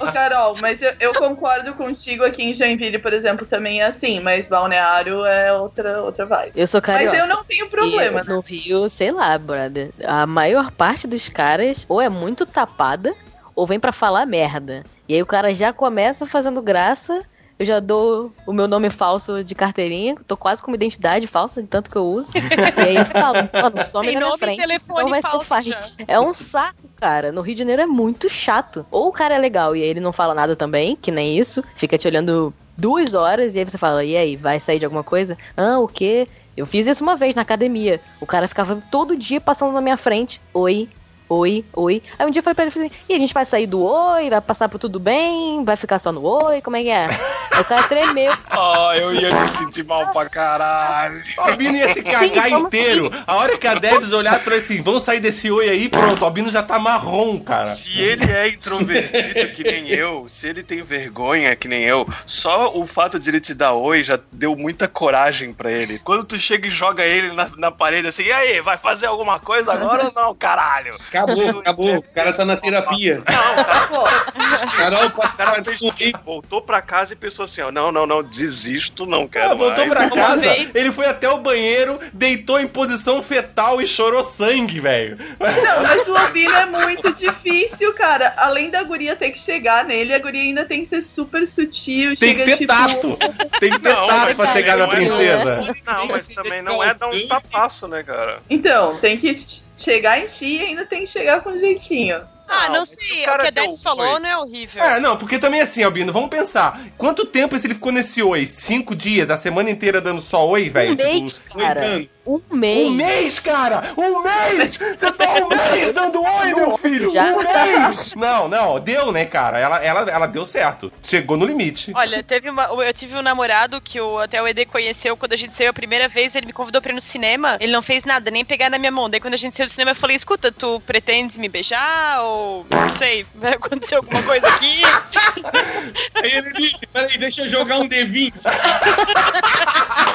[0.00, 4.20] Ô, Carol, mas eu, eu concordo contigo aqui em Joinville, por exemplo, também é assim,
[4.20, 6.52] mas Balneário é outra, outra vibe.
[6.54, 7.10] Eu sou carioca.
[7.16, 8.34] Mas eu não tenho problema, E né?
[8.34, 9.90] no Rio, sei lá, brother.
[10.04, 13.14] A maior parte dos caras ou é muito tapada
[13.54, 14.82] ou vem pra falar merda.
[15.08, 17.22] E aí o cara já começa fazendo graça.
[17.58, 21.62] Eu já dou o meu nome falso de carteirinha, tô quase com uma identidade falsa
[21.62, 22.32] de tanto que eu uso.
[22.34, 26.04] e aí eu falo, mano, some Tem da minha frente, telefone vai ter falso fight.
[26.08, 27.30] É um saco, cara.
[27.30, 28.86] No Rio de Janeiro é muito chato.
[28.90, 31.62] Ou o cara é legal e aí ele não fala nada também, que nem isso,
[31.76, 35.04] fica te olhando duas horas e aí você fala, e aí, vai sair de alguma
[35.04, 35.36] coisa?
[35.56, 36.26] Ah, o quê?
[36.56, 38.00] Eu fiz isso uma vez na academia.
[38.20, 40.40] O cara ficava todo dia passando na minha frente.
[40.52, 40.88] Oi,
[41.32, 42.02] oi, oi.
[42.18, 43.82] Aí um dia eu falei pra ele, falei assim, e a gente vai sair do
[43.82, 47.06] oi, vai passar por tudo bem, vai ficar só no oi, como é que é?
[47.50, 48.32] Aí o cara tremeu.
[48.54, 51.22] Ah, eu ia me sentir mal pra caralho.
[51.38, 53.10] O Albino ia se cagar como inteiro.
[53.26, 56.20] A hora que a Debs olhar pra ele assim, vamos sair desse oi aí, pronto,
[56.20, 57.70] o Albino já tá marrom, cara.
[57.70, 62.72] Se ele é introvertido que nem eu, se ele tem vergonha que nem eu, só
[62.74, 65.98] o fato de ele te dar oi já deu muita coragem pra ele.
[66.00, 69.38] Quando tu chega e joga ele na, na parede assim, e aí, vai fazer alguma
[69.40, 70.94] coisa agora ou não, caralho?
[71.22, 71.96] Acabou, acabou.
[71.96, 73.22] O cara tá na terapia.
[73.26, 75.80] Não, Carol, o cara fez,
[76.24, 79.86] voltou pra casa e pensou assim, ó, não, não, não, desisto, não quero Ah, voltou
[79.86, 79.90] mais.
[79.98, 85.18] pra casa, ele foi até o banheiro, deitou em posição fetal e chorou sangue, velho.
[85.40, 88.34] não, mas o Albino é muito difícil, cara.
[88.36, 92.16] Além da guria ter que chegar nele, a guria ainda tem que ser super sutil.
[92.16, 93.18] Tem que chega, ter tipo, tato.
[93.60, 95.74] Tem que ter Não, tato pra chegar na é- princesa.
[95.86, 98.40] Não, mas também não é dar um tapaço, né, cara?
[98.48, 99.36] Então, tem que
[99.82, 102.22] chegar em ti e ainda tem que chegar com jeitinho.
[102.48, 103.20] Ah, Não, não sei.
[103.20, 104.82] o O, cara que a um falou não é horrível.
[104.82, 106.80] É, não, porque também assim, Albino, vamos pensar.
[106.98, 108.46] Quanto tempo esse ele ficou nesse oi?
[108.46, 110.92] Cinco dias, a semana inteira dando só oi, velho?
[110.92, 111.80] Um mês, Tipo, cara.
[112.24, 112.86] Um mês.
[112.86, 113.82] Um mês, cara!
[113.96, 114.76] Um mês!
[114.76, 117.12] Você tá um mês dando oi, meu filho!
[117.12, 117.24] Já.
[117.24, 118.14] Um mês!
[118.14, 119.58] Não, não, deu, né, cara?
[119.58, 120.92] Ela, ela, ela deu certo.
[121.02, 121.92] Chegou no limite.
[121.94, 125.36] Olha, teve uma, eu tive um namorado que o, até o ED conheceu quando a
[125.36, 128.04] gente saiu a primeira vez, ele me convidou pra ir no cinema, ele não fez
[128.04, 129.10] nada, nem pegar na minha mão.
[129.10, 132.22] Daí quando a gente saiu do cinema, eu falei, escuta, tu pretendes me beijar?
[132.22, 134.82] Ou, não sei, vai acontecer alguma coisa aqui?
[136.14, 138.32] Aí ele disse, peraí, deixa eu jogar um D20.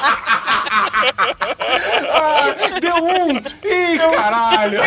[2.10, 3.36] Ah, deu um!
[3.36, 4.80] Ih, caralho!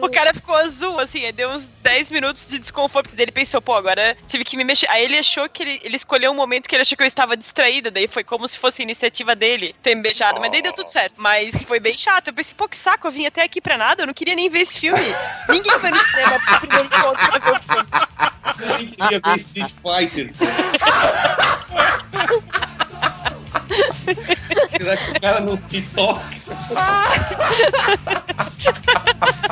[0.00, 3.32] o cara ficou azul, assim, aí deu uns 10 minutos de desconforto porque daí ele
[3.32, 4.88] pensou, pô, agora tive que me mexer.
[4.88, 7.36] Aí ele achou que ele, ele escolheu um momento que ele achou que eu estava
[7.36, 10.88] distraída, daí foi como se fosse iniciativa dele ter me beijado, mas daí deu tudo
[10.88, 11.14] certo.
[11.16, 12.28] Mas foi bem chato.
[12.28, 14.48] Eu pensei, pô, que saco, eu vim até aqui pra nada, eu não queria nem
[14.48, 15.02] ver esse filme.
[15.48, 17.88] Ninguém foi no cinema pro primeiro encontro pra ver o filme.
[18.60, 20.32] Eu nem queria ver Street Fighter.
[24.68, 26.22] Será que o cara não se toca?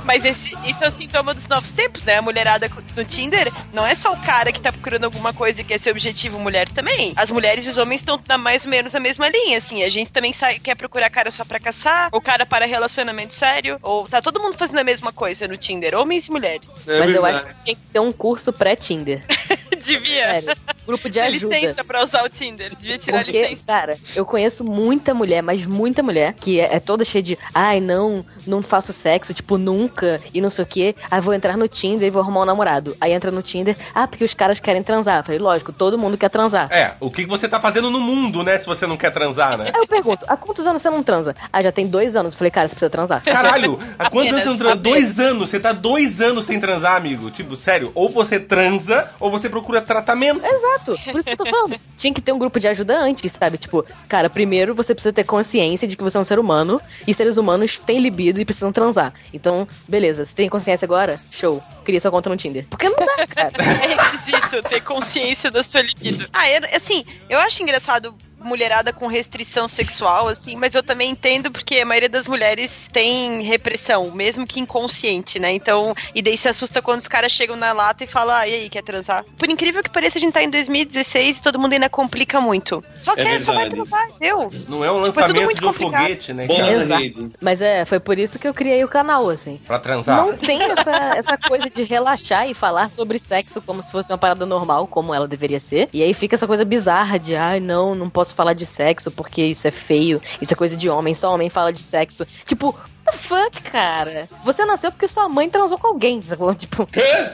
[0.05, 2.17] Mas esse, isso é o sintoma dos novos tempos, né?
[2.17, 5.73] A mulherada no Tinder não é só o cara que tá procurando alguma coisa que
[5.73, 7.13] é seu objetivo, mulher também.
[7.17, 9.83] As mulheres e os homens estão na mais ou menos a mesma linha, assim.
[9.85, 13.79] A gente também sai, quer procurar cara só pra caçar, ou cara para relacionamento sério,
[13.83, 16.81] ou tá todo mundo fazendo a mesma coisa no Tinder, homens e mulheres.
[16.87, 17.37] É Mas eu verdade.
[17.37, 19.23] acho que tinha que ter um curso pré-Tinder.
[19.81, 20.41] Devia.
[20.41, 20.57] Sério.
[20.87, 21.59] Grupo de ajuda.
[21.59, 22.75] licença pra usar o Tinder.
[22.77, 23.67] Devia tirar Porque, licença.
[23.67, 27.81] cara, eu conheço muita mulher, mas muita mulher, que é, é toda cheia de ai,
[27.81, 30.95] não, não faço sexo, tipo, nunca, e não sei o quê.
[31.11, 32.97] Aí vou entrar no Tinder e vou arrumar um namorado.
[33.01, 35.21] Aí entra no Tinder, ah, porque os caras querem transar.
[35.21, 36.71] Eu falei, lógico, todo mundo quer transar.
[36.71, 38.59] É, o que você tá fazendo no mundo, né?
[38.59, 39.71] Se você não quer transar, né?
[39.73, 41.35] Aí eu pergunto, há quantos anos você não transa?
[41.53, 42.35] Ah, já tem dois anos.
[42.35, 43.23] Eu falei, cara, você precisa transar.
[43.23, 44.77] Caralho, há quantos anos você não transa?
[44.77, 47.31] Dois anos, você tá dois anos sem transar, amigo.
[47.31, 50.41] Tipo, sério, ou você transa, ou você procura tratamento.
[50.45, 51.77] Exato, por isso que eu tô falando.
[51.97, 53.59] Tinha que ter um grupo de ajuda antes, sabe?
[53.59, 57.15] Tipo, cara, primeiro você precisa ter consciência de que você é um ser humano e
[57.15, 59.13] seres humanos têm libido e precisam transar.
[59.33, 61.21] Então, beleza, você tem consciência agora?
[61.31, 61.63] Show.
[61.85, 62.65] Cria sua conta no Tinder.
[62.71, 63.53] Porque não dá, cara.
[63.61, 66.29] É requisito ter consciência da sua libido.
[66.33, 71.51] Ah, eu- assim, eu acho engraçado mulherada com restrição sexual, assim, mas eu também entendo
[71.51, 75.53] porque a maioria das mulheres tem repressão, mesmo que inconsciente, né?
[75.53, 78.55] Então, e daí se assusta quando os caras chegam na lata e falam, ah, e
[78.55, 79.25] aí, quer transar?
[79.37, 82.83] Por incrível que pareça, a gente tá em 2016 e todo mundo ainda complica muito.
[83.03, 84.51] Só É quer, só vai transar, deu.
[84.69, 86.03] Não é um Tipo, é lançamento de um complicado.
[86.03, 87.31] foguete, né, Exato.
[87.41, 89.61] Mas é, foi por isso que eu criei o canal, assim.
[89.67, 90.17] Pra transar.
[90.25, 94.19] Não tem essa, essa coisa de relaxar e falar sobre sexo como se fosse uma
[94.19, 95.89] parada normal, como ela deveria ser.
[95.93, 99.43] E aí fica essa coisa bizarra de, ai, não, não posso falar de sexo porque
[99.43, 102.27] isso é feio, isso é coisa de homem, só homem fala de sexo.
[102.45, 104.29] Tipo, what the fuck, cara?
[104.45, 106.55] Você nasceu porque sua mãe transou com alguém, sacou?
[106.61, 106.89] Tipo,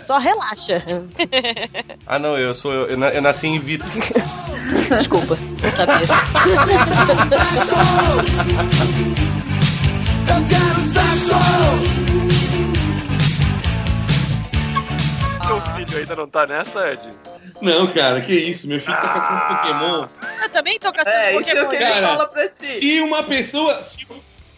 [0.04, 0.82] só relaxa.
[2.08, 2.72] Ah, não, eu sou.
[2.72, 3.88] Eu, eu eu nasci em vitro.
[4.96, 6.06] Desculpa, não sabia.
[15.46, 17.00] Teu filho ainda não tá nessa, Ed?
[17.60, 18.68] Não, cara, que isso?
[18.68, 20.06] Meu filho tá caçando Pokémon.
[20.42, 21.68] Eu também tô caçando É, isso é o Pokémon.
[21.70, 22.66] que ele Cara, fala pra ti.
[22.66, 23.82] Se uma pessoa.
[23.82, 24.06] se-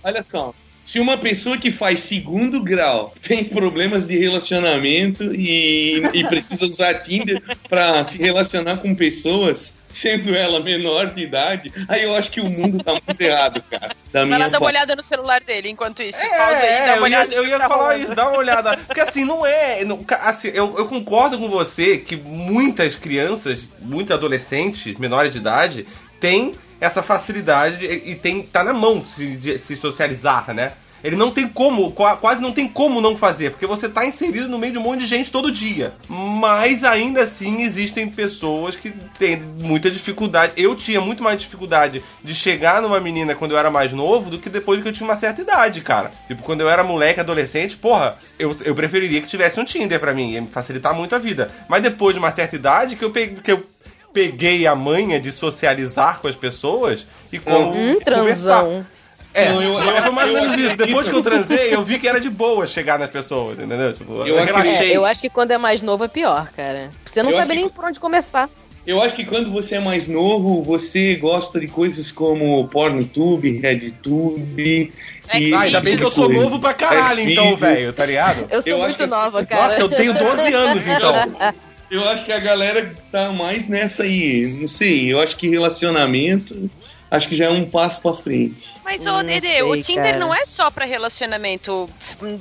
[0.02, 0.52] olha só.
[0.88, 6.94] Se uma pessoa que faz segundo grau tem problemas de relacionamento e, e precisa usar
[6.94, 12.40] Tinder pra se relacionar com pessoas, sendo ela menor de idade, aí eu acho que
[12.40, 13.94] o mundo tá muito errado, cara.
[14.11, 16.18] Da Vai lá dar uma olhada no celular dele enquanto isso.
[16.18, 18.05] Pausa aí, É, dá é, uma eu ia, eu ia que tá falar rolando.
[18.05, 18.77] isso, dá uma olhada.
[18.79, 19.85] Porque assim, não é.
[19.85, 25.87] não- assim, eu, eu concordo com você que muitas crianças, muitos adolescentes, menores de idade,
[26.18, 30.73] têm essa facilidade e, tem, tá na mão se, de se socializar, né?
[31.03, 34.49] Ele não tem como, qua- quase não tem como não fazer, porque você tá inserido
[34.49, 35.93] no meio de um monte de gente todo dia.
[36.09, 40.55] Mas ainda assim existem pessoas que têm muita dificuldade.
[40.57, 44.41] Eu tinha muito mais dificuldade de chegar numa menina quando eu era mais novo do
[44.41, 46.11] que depois que eu tinha uma certa idade, cara.
[46.27, 50.12] Tipo, quando eu era moleque, adolescente, porra, eu, eu preferiria que tivesse um Tinder pra
[50.12, 51.49] mim, ia me facilitar muito a vida.
[51.69, 53.37] Mas depois de uma certa idade que eu peguei.
[53.37, 53.64] Que eu
[54.12, 58.05] peguei a manha de socializar com as pessoas e como Hum, conversar.
[58.05, 58.87] transão.
[59.35, 60.77] É, Não, eu- eu- é mais ou eu menos isso.
[60.77, 63.92] Depois que eu transei, eu vi que era de boa chegar nas pessoas, entendeu?
[63.92, 64.57] Tipo, eu, Eu acredito.
[64.64, 64.92] relaxei.
[64.92, 66.90] É, eu acho que quando é mais novo é pior, cara.
[67.05, 68.49] Você não Eu sabe nem que- por onde começar.
[68.87, 74.90] Eu acho que quando você é mais novo, você gosta de coisas como PornTube, RedTube.
[75.29, 76.42] É, e Ah, ainda bem tipo que eu sou coisa.
[76.42, 78.47] novo pra caralho, então, velho, tá ligado?
[78.51, 79.64] Eu sou Eu muito que- nova, cara.
[79.64, 81.12] Nossa, eu tenho 12 anos, então.
[81.90, 84.46] Eu acho que a galera tá mais nessa aí.
[84.61, 86.70] Não sei, eu acho que relacionamento,
[87.11, 88.74] acho que já é um passo pra frente.
[88.85, 90.18] Mas, Não ô, Dede, o Tinder cara.
[90.18, 91.88] não é só pra relacionamento,
[92.22, 92.38] hum,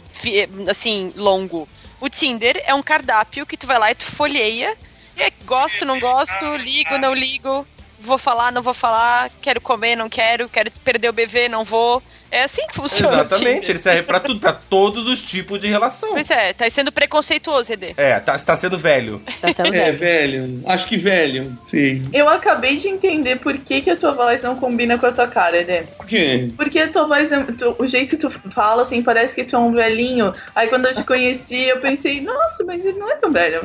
[0.70, 1.68] assim, longo.
[2.00, 4.76] O Tinder é um cardápio que tu vai lá e tu folheia.
[5.16, 7.66] E é, gosto, não gosto, ligo, não ligo.
[8.00, 12.04] vou falar, não vou falar, quero comer, não quero, quero perder o bebê, não vou.
[12.32, 13.24] É assim que funciona.
[13.24, 16.10] Exatamente, ele serve pra tudo, pra todos os tipos de relação.
[16.12, 17.94] Pois é, tá sendo preconceituoso, ED.
[17.98, 19.22] É, tá, você tá sendo velho.
[19.42, 20.62] Tá sendo É, velho.
[20.66, 21.58] Acho que velho.
[21.68, 22.08] Sim.
[22.12, 25.28] Eu acabei de entender por que, que a tua voz não combina com a tua
[25.28, 25.88] cara, Ed.
[25.98, 26.48] Por quê?
[26.58, 29.56] Porque a tua voz, é- tu- o jeito que tu fala, assim, parece que tu
[29.56, 30.34] é um velhinho.
[30.56, 33.62] Aí quando eu te conheci, eu pensei, nossa, mas ele não é tão velho.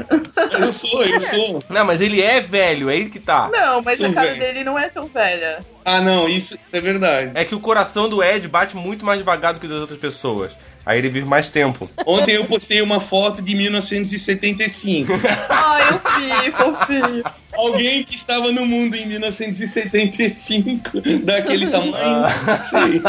[0.59, 1.63] Eu sou, eu sou.
[1.69, 3.49] Não, mas ele é velho, é aí que tá.
[3.53, 4.41] Não, mas Sou a cara velho.
[4.41, 5.59] dele não é tão velha.
[5.85, 7.33] Ah, não, isso, isso é verdade.
[7.35, 10.53] É que o coração do Ed bate muito mais devagar do que das outras pessoas.
[10.85, 11.89] Aí ele vive mais tempo.
[12.05, 15.13] Ontem eu postei uma foto de 1975.
[15.49, 17.25] Ai, eu vi, fofinho.
[17.55, 20.91] Alguém que estava no mundo em 1975,
[21.23, 22.25] daquele tamanho.
[22.69, 23.03] Sei.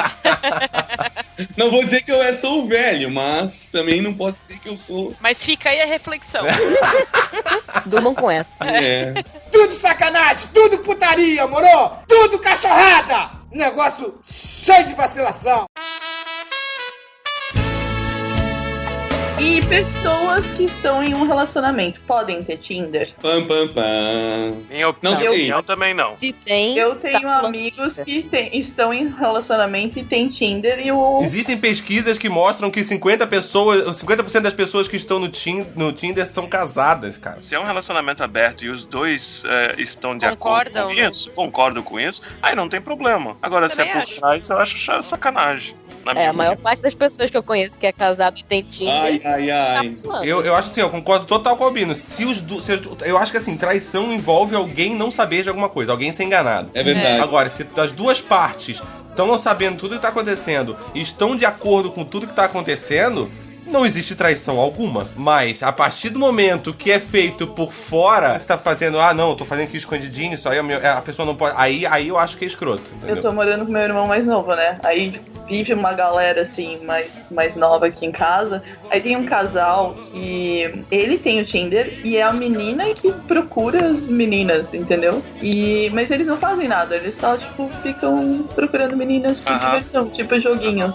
[1.57, 4.75] Não vou dizer que eu é- sou velho, mas também não posso dizer que eu
[4.75, 5.15] sou.
[5.19, 6.43] Mas fica aí a reflexão.
[7.85, 8.51] Durmam com essa.
[8.61, 9.13] É.
[9.51, 11.91] Tudo sacanagem, tudo putaria, moro?
[12.07, 13.31] Tudo cachorrada!
[13.51, 15.65] Negócio cheio de vacilação.
[19.45, 23.11] E pessoas que estão em um relacionamento podem ter Tinder?
[23.21, 23.83] Pam, pam, pam.
[24.69, 25.27] Minha opinião, Não sei.
[25.29, 26.15] opinião também não.
[26.15, 26.77] Se tem.
[26.77, 28.05] Eu tá tenho falando amigos Tinder.
[28.05, 31.19] que tem- estão em relacionamento e tem Tinder e o.
[31.21, 35.91] Existem pesquisas que mostram que 50 pessoas, 50% das pessoas que estão no, Tin- no
[35.91, 37.41] Tinder são casadas, cara.
[37.41, 41.09] Se é um relacionamento aberto e os dois eh, estão de Concordam, acordo com né?
[41.09, 43.35] isso, concordam com isso, aí não tem problema.
[43.41, 45.75] Agora, se é por trás, eu acho sacanagem.
[46.05, 48.61] Na É, a maior parte das pessoas que eu conheço que é casado e tem
[48.63, 48.93] Tinder.
[48.93, 49.89] Ai, ai, ai.
[50.03, 50.25] tá.
[50.25, 51.95] Eu, eu acho assim, eu concordo total com o Albino.
[51.95, 52.71] Se os du- se
[53.05, 56.69] eu acho que assim, traição envolve alguém não saber de alguma coisa, alguém ser enganado.
[56.73, 57.21] É verdade.
[57.21, 61.91] Agora, se das duas partes estão sabendo tudo que tá acontecendo e estão de acordo
[61.91, 63.31] com tudo que tá acontecendo,
[63.67, 65.07] não existe traição alguma.
[65.15, 69.29] Mas a partir do momento que é feito por fora, você tá fazendo, ah, não,
[69.31, 71.55] eu tô fazendo aqui escondidinho, isso aí a, minha- a pessoa não pode.
[71.57, 72.83] Aí, aí eu acho que é escroto.
[73.01, 73.21] Eu Entendeu?
[73.23, 74.77] tô morando com meu irmão mais novo, né?
[74.83, 78.63] Aí vive uma galera assim, mais, mais nova aqui em casa.
[78.89, 83.87] Aí tem um casal que ele tem o Tinder e é a menina que procura
[83.87, 85.21] as meninas, entendeu?
[85.41, 89.65] E, mas eles não fazem nada, eles só, tipo, ficam procurando meninas por Aham.
[89.65, 90.93] diversão, tipo joguinho.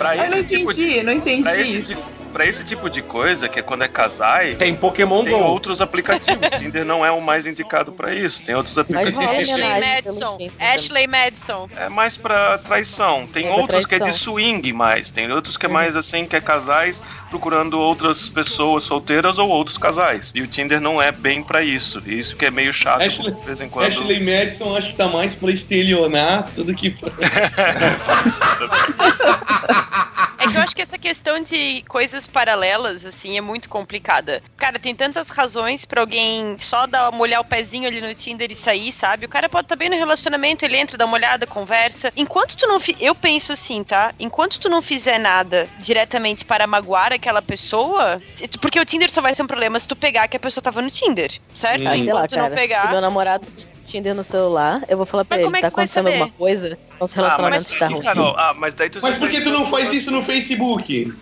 [0.00, 1.02] Pra eu não tipo entendi, de.
[1.02, 1.94] não entendi Pra esse,
[2.32, 5.40] pra esse tipo de coisa, que é quando é casais, Tem Pokémon tem Go.
[5.44, 6.50] outros aplicativos.
[6.58, 8.42] Tinder não é o mais indicado pra isso.
[8.44, 9.50] Tem outros rola aplicativos.
[9.50, 10.38] Ashley Madison.
[10.58, 11.68] Ashley Madison.
[11.76, 13.26] É mais pra traição.
[13.26, 14.34] Tem É outros que é de traição.
[14.34, 15.10] swing mais.
[15.10, 15.74] Tem outros que é Uhum.
[15.74, 20.32] mais assim, que é casais procurando outras pessoas solteiras ou outros casais.
[20.34, 22.00] E o Tinder não é bem pra isso.
[22.06, 23.86] E isso que é meio chato Ashley- de vez em quando.
[23.86, 27.10] Ashley Madison acho que tá mais pra estelionato do que pra...
[30.40, 34.42] É que eu acho que essa questão de coisas paralelas, assim, é muito complicada.
[34.56, 38.54] Cara, tem tantas razões pra alguém só dar molhar o pezinho ali no Tinder e
[38.54, 39.26] sair, sabe?
[39.26, 42.12] O cara pode estar bem no relacionamento, ele entra, dá uma olhada, conversa.
[42.16, 42.80] Enquanto tu não.
[42.80, 42.96] Fi...
[43.00, 44.14] Eu penso assim, tá?
[44.18, 48.18] Enquanto tu não fizer nada diretamente para magoar aquela pessoa.
[48.30, 50.62] se- Porque o Tinder só vai ser um problema se tu pegar que a pessoa
[50.62, 51.86] tava no Tinder, certo?
[51.86, 52.54] Ah, sei lá, Enquanto tu não cara.
[52.54, 52.90] Se pegar.
[52.90, 53.46] meu namorado
[53.84, 55.84] Tinder no celular, eu vou falar pra Mas ele, como é tá que tu vai
[55.84, 56.16] acontecendo saber?
[56.22, 56.78] alguma coisa?
[57.00, 58.02] Nosso Ah, relacionamento mas, está ruim.
[58.02, 61.12] Carol, ah, mas daí tu Mas por que tu não faz isso no Facebook?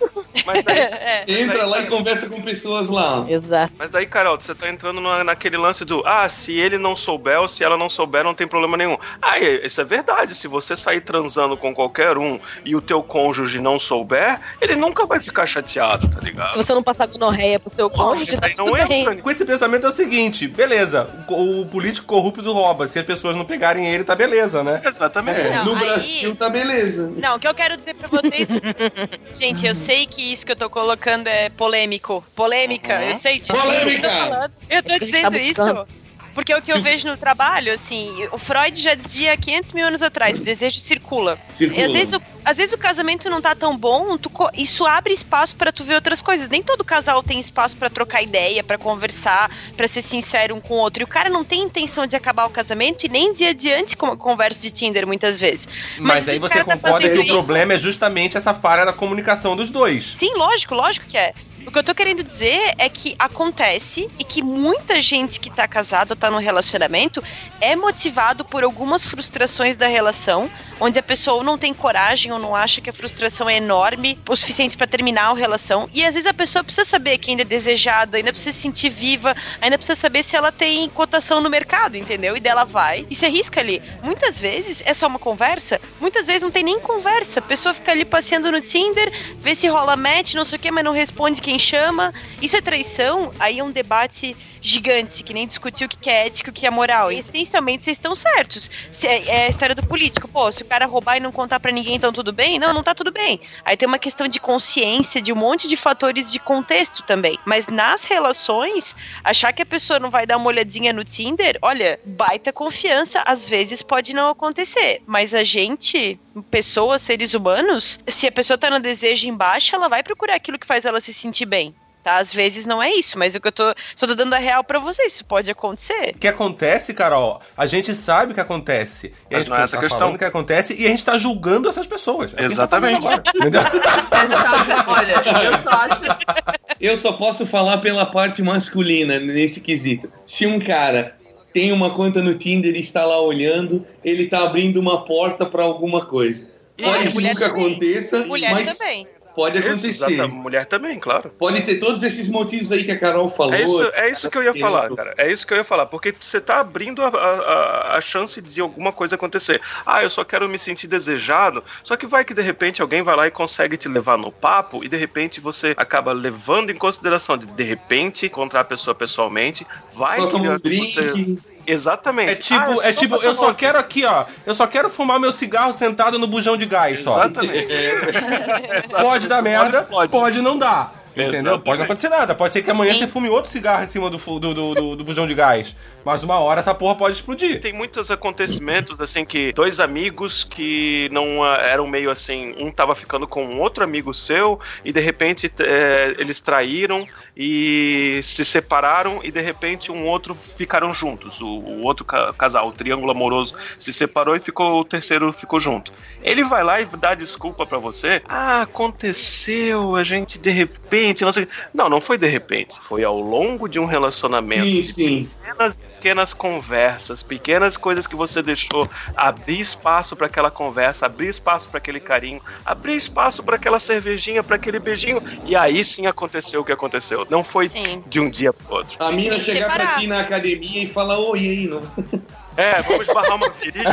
[0.45, 1.25] Mas daí, É.
[1.29, 3.25] Entra lá e conversa com pessoas lá.
[3.29, 3.73] Exato.
[3.79, 7.41] mas daí, Carol, você tá entrando na- naquele lance do ah, se ele não souber
[7.41, 8.97] ou se ela não souber, não tem problema nenhum.
[9.23, 10.35] Ah, isso é verdade.
[10.35, 15.07] Se você sair transando com qualquer um e o teu cônjuge não souber, ele nunca
[15.07, 16.53] vai ficar chateado, tá ligado?
[16.53, 19.03] Se você não passar gonorreia pro seu cônjuge, tá Aí não tudo bem.
[19.03, 19.17] entra.
[19.17, 23.37] Com esse pensamento é o seguinte, beleza, o, o político corrupto rouba, se as pessoas
[23.37, 24.81] não pegarem ele, tá beleza, né?
[24.85, 25.41] Exatamente.
[25.41, 27.13] É, Não, no aí- Brasil tá beleza.
[27.17, 28.49] Não, o que eu quero dizer pra vocês.
[29.39, 32.25] Gente, eu sei que isso que eu tô colocando é polêmico.
[32.35, 33.03] Polêmica, Uhum.
[33.09, 33.53] eu sei disso.
[33.53, 34.07] Polêmica!
[34.07, 35.83] Eu tô, falando, eu tô É tá dizendo buscando.
[35.83, 35.99] isso.
[36.35, 39.85] Porque o que eu vejo no trabalho, assim, o Freud já dizia há 500 mil
[39.85, 41.37] anos atrás, o desejo circula.
[41.55, 41.81] Circula.
[41.81, 45.13] E às vezes, o, às vezes o casamento não tá tão bom, tu isso abre
[45.13, 46.49] espaço pra tu ver outras coisas.
[46.49, 50.73] Nem todo casal tem espaço pra trocar ideia, pra conversar, pra ser sincero um com
[50.73, 51.03] o outro.
[51.03, 54.17] E o cara não tem intenção de acabar o casamento e nem de adiante com
[54.17, 55.69] conversa de Tinder muitas vezes.
[55.99, 57.33] Mas, Mas aí você tá concorda que fazendo o isso.
[57.35, 60.07] problema é justamente essa falha na comunicação dos dois.
[60.07, 61.35] Sim, lógico, lógico que é.
[61.69, 65.69] O que eu tô querendo dizer é que acontece e que muita gente que tá
[65.69, 67.23] casado ou tá num relacionamento
[67.61, 72.55] é motivado por algumas frustrações da relação, onde a pessoa não tem coragem ou não
[72.55, 75.89] acha que a frustração é enorme o suficiente pra terminar a relação.
[75.93, 78.91] E às vezes a pessoa precisa saber que ainda é desejada, ainda precisa se sentir
[78.91, 82.37] viva, ainda precisa saber se ela tem cotação no mercado, entendeu?
[82.37, 83.83] E dela vai e se arrisca ali.
[84.03, 87.41] Muitas vezes é só uma conversa, muitas vezes não tem nem conversa.
[87.41, 90.71] A pessoa fica ali passeando no Tinder, vê se rola match, não sei o que,
[90.71, 92.13] mas não responde quem chama.
[92.41, 93.33] Isso é traição?
[93.39, 96.71] Aí é um debate gigante, que nem discutir o que é ético o que é
[96.71, 97.11] moral.
[97.13, 98.71] E, essencialmente, vocês estão certos.
[99.03, 100.29] É, é a história do político.
[100.29, 102.59] Pô, se o cara roubar e não contar pra ninguém, então tudo bem?
[102.59, 103.41] Não, não tá tudo bem.
[103.65, 107.39] Aí tem uma questão de consciência, de um monte de fatores de contexto também.
[107.45, 112.01] Mas nas relações, achar que a pessoa não vai dar uma olhadinha no Tinder, olha,
[112.05, 115.03] baita confiança, às vezes pode não acontecer.
[115.07, 116.19] Mas a gente,
[116.51, 120.67] pessoas, seres humanos, se a pessoa tá no desejo embaixo, ela vai procurar aquilo que
[120.67, 121.75] faz ela se sentir bem.
[122.03, 122.17] Tá?
[122.19, 124.63] Às vezes não é isso, mas o que eu tô, só tô dando a real
[124.65, 126.13] pra vocês, isso pode acontecer.
[126.15, 129.09] O que acontece, Carol, a gente sabe o que acontece.
[129.09, 129.99] E Mas a gente não é essa tá questão.
[129.99, 132.33] falando o que acontece e a gente tá julgando essas pessoas.
[132.33, 133.03] É que tá Exatamente.
[133.03, 133.63] fazendo agora, entendeu?
[133.63, 136.59] Sabe, olha, eu só acho.
[136.81, 140.09] Eu só posso falar pela parte masculina nesse quesito.
[140.25, 141.17] Se um cara
[141.53, 145.65] tem uma conta no Tinder e está lá olhando, ele está abrindo uma porta para
[145.65, 146.47] alguma coisa.
[146.77, 147.65] E Pode que mulher nunca também.
[147.67, 149.09] aconteça, Mulher mas também.
[149.39, 150.13] Pode Isso, acontecer.
[150.15, 151.31] exata- mulher também, claro.
[151.39, 153.55] Pode ter todos esses motivos aí que a Carol falou.
[153.55, 155.15] É isso, é isso que eu ia falar, cara.
[155.17, 155.87] É isso que eu ia falar.
[155.87, 159.61] Porque você tá abrindo a, a, a chance de alguma coisa acontecer.
[159.87, 161.63] Ah, eu só quero me sentir desejado.
[161.85, 164.83] Só que vai que de repente alguém vai lá e consegue te levar no papo
[164.83, 169.65] e de repente você acaba levando em consideração de de repente encontrar a pessoa pessoalmente.
[169.95, 171.39] Vai Só que um você- drink.
[171.71, 172.31] Exatamente.
[172.33, 174.25] É tipo, Ah, é tipo, pra eu só quero aqui, ó.
[174.47, 177.25] Eu só quero fumar meu cigarro sentado no bujão de gás só.
[177.25, 177.69] Exatamente.
[178.91, 180.41] Pode dar merda, pode, pode.
[180.41, 180.95] não dar.
[181.13, 181.39] Entendeu?
[181.41, 181.65] Exatamente.
[181.65, 182.35] Pode não acontecer nada.
[182.35, 183.01] Pode ser que amanhã Sim.
[183.01, 185.75] você fume outro cigarro em cima do, do, do, do- do bujão de gás.
[186.05, 187.61] Mas uma hora essa porra pode explodir.
[187.61, 192.95] Tem muitos acontecimentos, assim, que dois amigos que não ah, eram meio assim, um tava
[192.95, 199.21] ficando com um outro amigo seu, e de repente eh, eles traíram e se separaram,
[199.23, 201.41] e de repente um outro ficaram juntos.
[201.41, 205.61] O, o outro ca- casal, o triângulo amoroso, se separou e ficou o terceiro ficou
[205.61, 205.93] junto.
[206.23, 208.23] Ele vai lá e dá desculpa pra você.
[208.29, 211.47] Ah, aconteceu, a gente de repente, não sei.
[211.73, 212.81] Não, não foi de repente.
[212.81, 215.31] Foi ao longo de um relacionamento Sim, de sim.
[215.43, 221.69] pequenas, pequenas conversas, pequenas coisas que você deixou abrir espaço para aquela conversa, abrir espaço
[221.69, 226.61] para aquele carinho, abrir espaço para aquela cervejinha, para aquele beijinho, e aí sim aconteceu
[226.61, 227.27] o que aconteceu.
[227.31, 228.05] Não foi Sim.
[228.07, 228.97] de um dia pro outro.
[228.99, 230.01] A mina chegar pra separar.
[230.01, 231.83] ti na academia e falar, oi, aí, não.
[232.59, 233.89] É, vamos barrar uma virilha.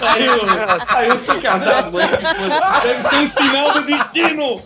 [0.00, 0.34] Aí eu,
[0.96, 2.22] aí eu sou casado, mas se
[2.82, 4.62] deve ser um sinal do destino.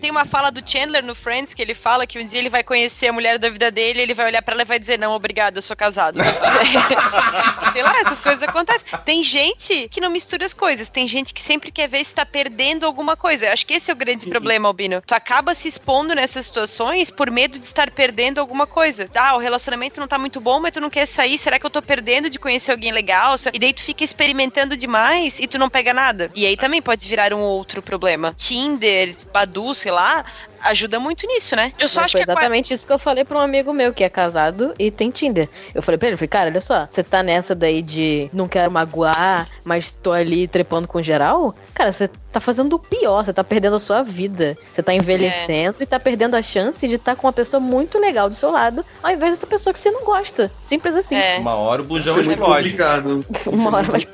[0.00, 2.64] Tem uma fala do Chandler no Friends que ele fala que um dia ele vai
[2.64, 5.12] conhecer a mulher da vida dele, ele vai olhar pra ela e vai dizer: Não,
[5.12, 6.18] obrigado, eu sou casado.
[7.72, 8.86] Sei lá, essas coisas acontecem.
[9.04, 12.26] Tem gente que não mistura as coisas, tem gente que sempre quer ver se tá
[12.26, 13.46] perdendo alguma coisa.
[13.46, 15.02] Eu acho que esse é o grande problema, Albino.
[15.06, 19.08] Tu acaba se expondo nessas situações por medo de estar perdendo alguma coisa.
[19.14, 21.36] Ah, o relacionamento não tá muito bom, mas tu não quer sair.
[21.36, 23.36] Será que eu tô perdendo de conhecer alguém legal?
[23.52, 26.30] E daí tu fica experimentando demais e tu não pega nada.
[26.34, 28.34] E aí também pode virar um outro problema.
[28.34, 30.24] Tinder, Badu, sei lá,
[30.64, 31.72] ajuda muito nisso, né?
[31.78, 33.72] Eu só Mas acho foi que é exatamente isso que eu falei pra um amigo
[33.72, 35.48] meu que é casado e tem Tinder.
[35.74, 38.70] Eu falei pra ele, falei, cara, olha só, você tá nessa daí de não quero
[38.70, 41.54] magoar, mas tô ali trepando com geral?
[41.74, 44.56] Cara, você tá fazendo o pior, você tá perdendo a sua vida.
[44.70, 48.28] Você tá envelhecendo e tá perdendo a chance de estar com uma pessoa muito legal
[48.28, 50.50] do seu lado, ao invés dessa pessoa que você não gosta.
[50.60, 51.14] Simples assim.
[51.14, 51.38] É.
[51.38, 52.62] Uma hora o bujão é muito explode.
[52.70, 53.26] complicado.
[53.46, 54.06] Uma hora mais.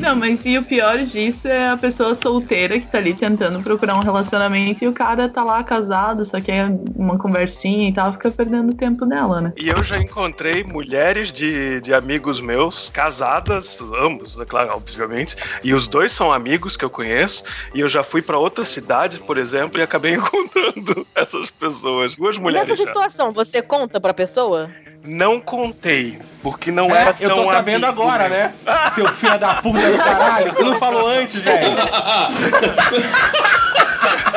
[0.00, 3.96] Não, mas e o pior disso é a pessoa solteira que tá ali tentando procurar
[3.96, 5.87] um relacionamento e o cara tá lá casado,
[6.24, 6.66] só quer
[6.96, 9.52] uma conversinha e tal, fica perdendo tempo dela, né?
[9.56, 15.72] E eu já encontrei mulheres de, de amigos meus, casadas, ambos, é claro, obviamente, e
[15.74, 19.38] os dois são amigos que eu conheço, e eu já fui pra outras cidades, por
[19.38, 22.14] exemplo, e acabei encontrando essas pessoas.
[22.16, 22.88] Duas mulheres Nessa já.
[22.88, 24.70] situação, você conta pra pessoa?
[25.04, 28.52] Não contei, porque não É, era eu tão tô sabendo amigo agora, né?
[28.94, 30.52] Seu filho da puta do caralho.
[30.54, 31.68] Tu não falou antes, velho.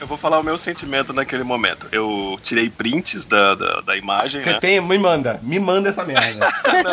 [0.00, 1.88] Eu vou falar o meu sentimento naquele momento.
[1.90, 4.60] Eu tirei prints da, da, da imagem, Você né?
[4.60, 5.40] tem, me manda.
[5.42, 6.48] Me manda essa merda.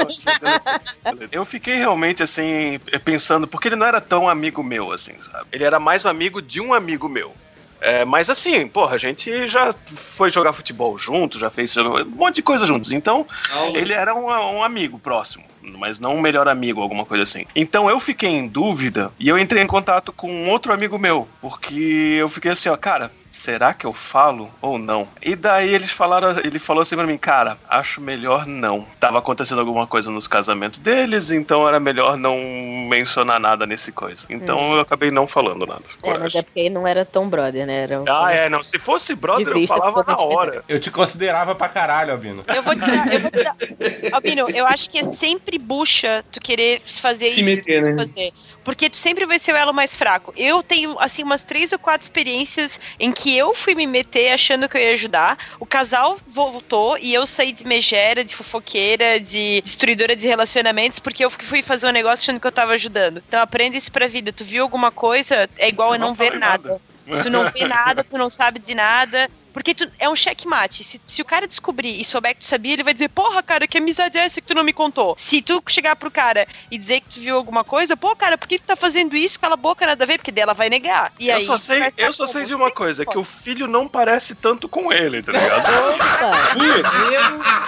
[1.05, 5.45] Não, eu fiquei realmente assim, pensando, porque ele não era tão amigo meu, assim, sabe?
[5.51, 7.33] Ele era mais amigo de um amigo meu.
[7.81, 12.35] É, mas assim, porra, a gente já foi jogar futebol junto, já fez um monte
[12.35, 12.91] de coisa juntos.
[12.91, 13.25] Então,
[13.73, 17.45] ele era um, um amigo próximo, mas não um melhor amigo, alguma coisa assim.
[17.55, 21.27] Então eu fiquei em dúvida e eu entrei em contato com um outro amigo meu,
[21.39, 25.07] porque eu fiquei assim, ó, cara, será que eu falo ou não?
[25.21, 28.85] E daí eles falaram, ele falou assim pra mim, cara, acho melhor não.
[28.99, 32.37] Tava acontecendo alguma coisa nos casamentos deles, então era melhor não
[32.87, 34.27] mencionar nada nesse coisa.
[34.29, 35.81] Então eu acabei não falando nada.
[36.03, 37.83] É, mas é porque não era tão brother, né?
[37.83, 38.63] Era um Ah, é, não.
[38.63, 40.63] Se fosse brother, eu falava na hora.
[40.67, 42.43] Eu te considerava pra caralho, Albino.
[42.47, 43.55] Eu vou te dar, eu vou te dar.
[44.13, 47.95] Albino, eu acho que é sempre bucha tu querer fazer Se isso meter, né?
[47.95, 48.31] fazer.
[48.63, 50.33] Porque tu sempre vai ser o elo mais fraco.
[50.37, 54.69] Eu tenho, assim, umas três ou quatro experiências em que eu fui me meter achando
[54.69, 55.37] que eu ia ajudar.
[55.59, 61.25] O casal voltou e eu saí de megera, de fofoqueira, de destruidora de relacionamentos, porque
[61.25, 63.23] eu fui fazer um negócio achando que eu tava ajudando.
[63.27, 64.31] Então aprenda isso pra vida.
[64.31, 66.81] Tu viu alguma coisa, é igual Eu não, não ver falei nada.
[67.23, 69.29] Tu não vê nada, tu não sabe de nada.
[69.53, 70.83] Porque tu, é um checkmate.
[70.83, 73.67] Se, se o cara descobrir e souber que tu sabia, ele vai dizer, porra, cara,
[73.67, 75.15] que amizade é essa que tu não me contou?
[75.17, 78.47] Se tu chegar pro cara e dizer que tu viu alguma coisa, pô, cara, por
[78.47, 79.39] que tu tá fazendo isso?
[79.39, 81.11] Cala a boca, nada a ver, porque dela vai negar.
[81.19, 83.87] E eu aí, só sei, eu só sei de uma coisa, que o filho não
[83.87, 85.61] parece tanto com ele, tá ligado?
[85.93, 86.31] Opa!
[86.53, 87.61] Putz,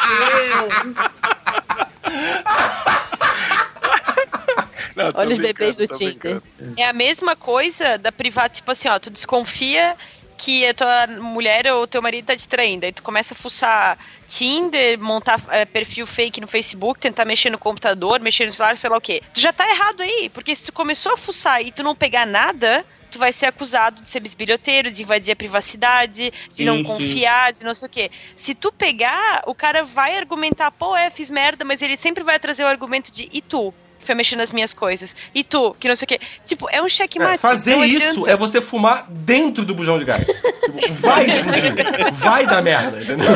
[4.95, 6.41] Não, Olha os bebês do Tinder.
[6.77, 9.95] É a mesma coisa da privada, tipo assim, ó, tu desconfia
[10.43, 12.85] que a tua mulher ou teu marido tá te traindo.
[12.85, 17.57] Aí tu começa a fuçar Tinder, montar é, perfil fake no Facebook, tentar mexer no
[17.57, 19.23] computador, mexer no celular, sei lá o quê.
[19.33, 22.25] Tu já tá errado aí, porque se tu começou a fuçar e tu não pegar
[22.25, 26.77] nada, tu vai ser acusado de ser bisbilhoteiro, de invadir a privacidade, de Sim, não
[26.77, 26.83] sim.
[26.83, 28.11] confiar, de não sei o quê.
[28.35, 32.37] Se tu pegar, o cara vai argumentar, pô, é, fiz merda, mas ele sempre vai
[32.37, 33.73] trazer o argumento de e tu?
[34.03, 35.15] Foi mexendo nas minhas coisas.
[35.33, 36.19] E tu, que não sei o quê.
[36.45, 37.35] Tipo, é um checkmate.
[37.35, 38.31] É, fazer não isso adianta.
[38.31, 40.25] é você fumar dentro do bujão de gás.
[40.25, 41.73] Tipo, vai explodir.
[42.13, 43.35] Vai dar merda, entendeu?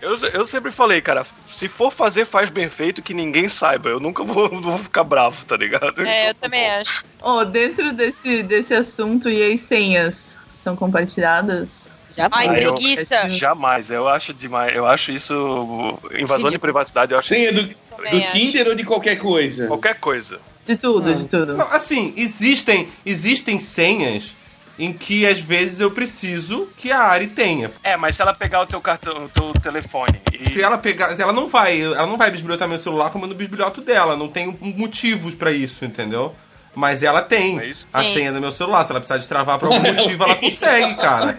[0.00, 3.88] Eu, eu sempre falei, cara, se for fazer, faz bem feito, que ninguém saiba.
[3.88, 6.06] Eu nunca vou, vou ficar bravo, tá ligado?
[6.06, 7.04] É, eu também acho.
[7.20, 11.88] Ó, dentro desse, desse assunto, e as senhas são compartilhadas?
[12.18, 13.28] Já Ai, eu- preguiça.
[13.28, 14.74] Jamais, eu acho demais.
[14.74, 18.32] Eu acho isso invasão de privacidade, eu acho senha do, Também do acho.
[18.32, 19.68] Tinder ou de qualquer coisa?
[19.68, 20.40] qualquer coisa.
[20.66, 21.56] De tudo, de tudo.
[21.56, 24.34] Não, assim, existem, existem senhas
[24.78, 27.70] em que às vezes eu preciso que a Ari tenha.
[27.82, 31.10] É, mas se ela pegar o teu cartão, o teu telefone e Se ela pegar,
[31.16, 34.28] se ela não vai, ela não vai bisbilhotar meu celular como no bisbilhoto dela, não
[34.28, 36.34] tem motivos pra isso, entendeu?
[36.74, 38.12] Mas ela tem É a Sim.
[38.14, 38.84] senha do meu celular.
[38.84, 41.36] Se ela precisar destravar por algum motivo, ela consegue, cara.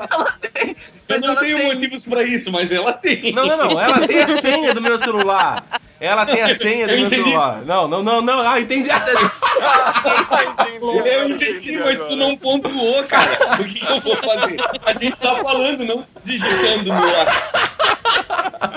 [0.61, 0.75] Eu
[1.07, 1.67] Mas não ela tenho tem.
[1.73, 3.31] motivos pra isso, mas ela tem.
[3.31, 3.79] Não, não, não.
[3.81, 5.63] Ela tem a senha do meu celular.
[5.99, 7.23] Ela tem a senha do Eu meu entendi.
[7.23, 7.61] celular.
[7.65, 8.39] Não, não, não, não.
[8.41, 8.89] Ah, entendi.
[11.05, 13.29] Eu entendi, mas tu não pontuou, cara.
[13.59, 14.57] O que eu vou fazer?
[14.85, 18.71] A gente tá falando, não digitando no ar.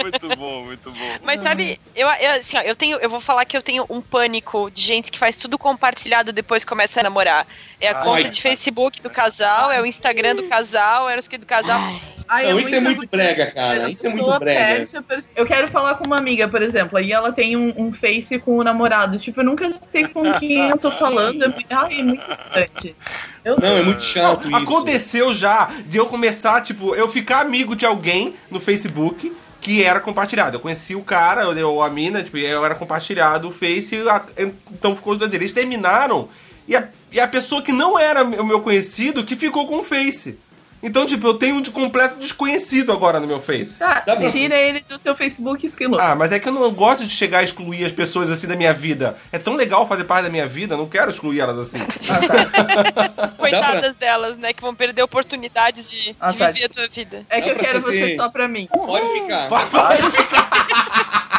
[0.00, 1.18] Muito bom, muito bom.
[1.22, 4.00] Mas sabe, eu, eu, assim, ó, eu tenho, eu vou falar que eu tenho um
[4.00, 7.46] pânico de gente que faz tudo compartilhado depois que começa a namorar.
[7.80, 8.04] É a Ai.
[8.04, 11.80] conta de Facebook do casal, é o Instagram do casal, é o que do casal.
[11.80, 13.90] Ai, Não, isso é muito brega, cara.
[13.90, 14.60] Isso é muito brega.
[14.60, 17.72] perde a pers- Eu quero falar com uma amiga, por exemplo, aí ela tem um,
[17.76, 19.18] um face com o namorado.
[19.18, 21.42] Tipo, eu nunca sei com quem eu tô falando.
[21.44, 22.96] É muito, ai, é muito importante.
[23.44, 24.56] Eu Não, é muito chato isso.
[24.56, 29.98] Aconteceu já de eu começar, tipo, eu ficar amigo de alguém no Facebook que era
[30.00, 30.56] compartilhado.
[30.56, 34.22] Eu conheci o cara, ou a mina, tipo, eu era compartilhado o Face, a-
[34.70, 35.32] então ficou os dois.
[35.32, 36.28] Eles terminaram
[36.68, 39.82] e a, e a pessoa que não era o meu conhecido que ficou com o
[39.82, 40.38] Face.
[40.86, 43.78] Então, tipo, eu tenho um de completo desconhecido agora no meu Face.
[43.78, 45.98] Tá, Dá pra- tira ele do teu Facebook esquilo.
[45.98, 48.54] Ah, mas é que eu não gosto de chegar a excluir as pessoas assim da
[48.54, 49.16] minha vida.
[49.32, 51.78] É tão legal fazer parte da minha vida, não quero excluir elas assim.
[53.38, 54.52] Coitadas delas, né?
[54.52, 56.50] Que vão perder oportunidades de, de Ah, tá.
[56.50, 57.24] viver a tua vida.
[57.30, 58.68] é que dá eu pra quero fazer- você só pra mim.
[58.70, 59.48] Pode ficar.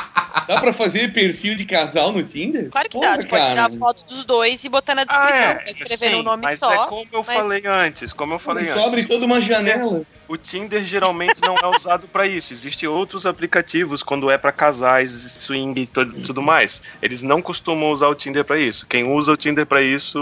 [0.47, 2.69] Dá pra fazer perfil de casal no Tinder?
[2.69, 3.79] Claro que Porra, dá, tu pode tirar cara.
[3.79, 5.31] foto dos dois e botar na descrição.
[5.33, 6.73] Ah, é, escrever sim, no nome mas só.
[6.73, 8.85] é como eu mas- falei antes, como eu falei Isso antes.
[8.85, 10.03] abre toda uma janela.
[10.27, 12.53] O Tinder geralmente não é usado pra isso.
[12.53, 16.81] Existem outros aplicativos quando é pra casais, swing e tudo mais.
[17.01, 18.87] Eles não costumam usar o Tinder pra isso.
[18.87, 20.19] Quem usa o Tinder pra isso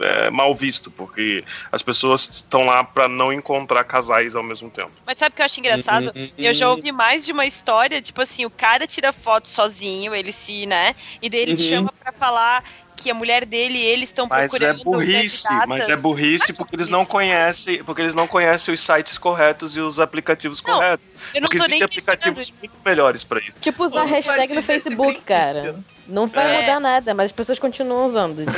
[0.00, 4.90] é mal visto, porque as pessoas estão lá pra não encontrar casais ao mesmo tempo.
[5.06, 6.12] Mas sabe o que eu acho engraçado?
[6.36, 10.32] Eu já ouvi mais de uma história, tipo assim, o cara tira foto sozinho, ele
[10.32, 10.94] se, né?
[11.22, 11.68] E daí ele te Uhum.
[11.68, 12.64] chama pra falar
[13.02, 15.68] que a mulher dele e eles estão Mas é procurando burrice, candidatas.
[15.68, 17.10] mas é burrice porque eles não burrice.
[17.12, 21.06] conhecem, porque eles não conhecem os sites corretos e os aplicativos Não, corretos.
[21.34, 23.52] Eu não Porque existem aplicativos muito melhores pra isso.
[23.60, 25.26] Tipo usar Ou hashtag no Facebook, princípio.
[25.26, 25.74] cara.
[26.10, 26.60] Não vai É.
[26.60, 28.42] mudar nada, mas as pessoas continuam usando.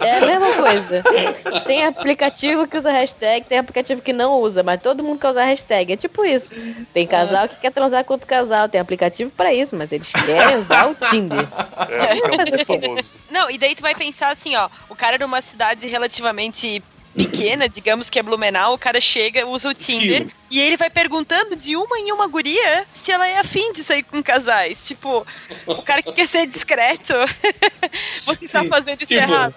[0.00, 1.02] é a mesma coisa.
[1.66, 5.44] Tem aplicativo que usa hashtag, tem aplicativo que não usa, mas todo mundo quer usar
[5.44, 5.92] hashtag.
[5.92, 6.54] É tipo isso.
[6.92, 10.56] Tem casal que quer transar com outro casal, tem aplicativo pra isso, mas eles querem
[10.58, 11.46] usar o Tinder.
[11.88, 13.18] É, é famoso.
[13.30, 16.82] Não, e daí tu vai pensar assim, ó, o cara numa cidade relativamente
[17.14, 21.54] pequena, digamos que é Blumenau, o cara chega, usa o Tinder e ele vai perguntando
[21.56, 24.86] de uma em uma guria se ela é afim de sair com casais.
[24.86, 25.26] Tipo,
[25.66, 27.14] o cara que quer ser discreto,
[28.24, 29.54] você tá Sim, fazendo isso tipo, errado.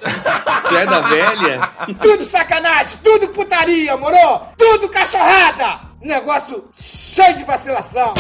[0.70, 1.70] Piada velha.
[2.02, 4.48] Tudo sacanagem, tudo putaria, moro?
[4.58, 5.82] Tudo cachorrada!
[6.02, 8.14] Negócio cheio de vacilação.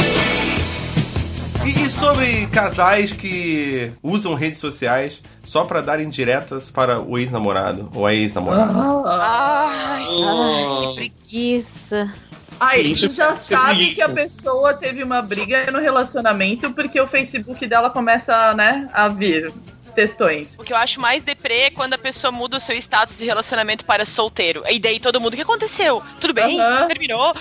[1.65, 7.89] E, e sobre casais que usam redes sociais só pra darem diretas para o ex-namorado
[7.93, 8.73] ou a ex-namorada?
[9.07, 10.93] Ai, Oh.
[10.95, 12.13] que preguiça.
[12.59, 17.65] Aí tu já sabe que a pessoa teve uma briga no relacionamento porque o Facebook
[17.67, 19.51] dela começa, né, a vir
[19.93, 20.57] textões.
[20.59, 23.25] O que eu acho mais deprê é quando a pessoa muda o seu status de
[23.25, 24.63] relacionamento para solteiro.
[24.69, 26.03] E daí todo mundo, o que aconteceu?
[26.19, 26.57] Tudo bem?
[26.87, 27.33] Terminou?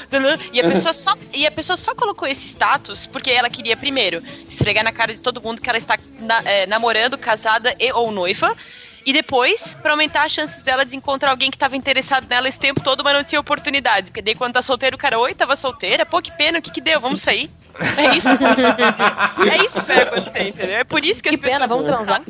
[0.53, 4.23] E a, pessoa só, e a pessoa só colocou esse status porque ela queria, primeiro,
[4.49, 8.13] esfregar na cara de todo mundo que ela está na- é, namorando, casada e ou
[8.13, 8.57] noiva.
[9.05, 12.59] E depois, pra aumentar as chances dela de encontrar alguém que tava interessado nela esse
[12.61, 14.07] tempo todo, mas não tinha oportunidade.
[14.13, 16.07] Porque daí quando tá solteiro, o cara, oi, tava solteira?
[16.07, 17.01] Pô, que pena, o que que deu?
[17.01, 17.51] Vamos sair.
[17.97, 18.29] É isso.
[18.29, 20.77] é isso que vai acontecer, entendeu?
[20.77, 22.23] É por isso que, Que as pessoas pena, vamos usam transar.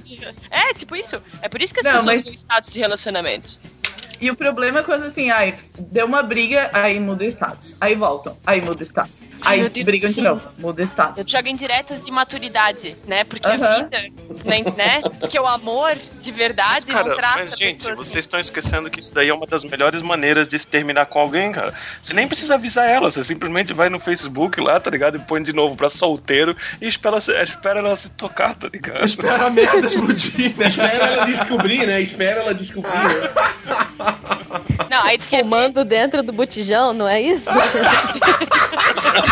[0.50, 1.20] É, tipo isso.
[1.40, 3.58] É por isso que as Não, pessoas mas- usam status de relacionamento.
[4.20, 7.74] E o problema é quando assim, ai, deu uma briga, aí muda o status.
[7.80, 9.12] Aí voltam, aí muda o status.
[9.44, 10.34] Ai, Aí meu Deus brigam do de céu.
[10.36, 11.24] novo, muda o status.
[11.26, 13.24] Joga em diretas de maturidade, né?
[13.24, 13.84] Porque a Aham.
[13.84, 13.98] vida,
[14.44, 14.62] né?
[14.76, 15.02] né?
[15.20, 17.96] Porque o amor de verdade Mas, cara, não trata mas, a gente, assim.
[17.96, 21.18] vocês estão esquecendo que isso daí é uma das melhores maneiras de se terminar com
[21.18, 21.74] alguém, cara.
[22.02, 25.16] Você nem precisa avisar ela, você simplesmente vai no Facebook lá, tá ligado?
[25.16, 29.04] E põe de novo pra solteiro e espera, espera ela se tocar, tá ligado?
[29.04, 30.66] Espera a merda explodir, né?
[30.68, 32.00] Espera ela descobrir, né?
[32.00, 32.92] Espera ela descobrir.
[32.92, 33.30] né?
[34.88, 37.48] Não, aí quer Fumando dentro do botijão, não é isso?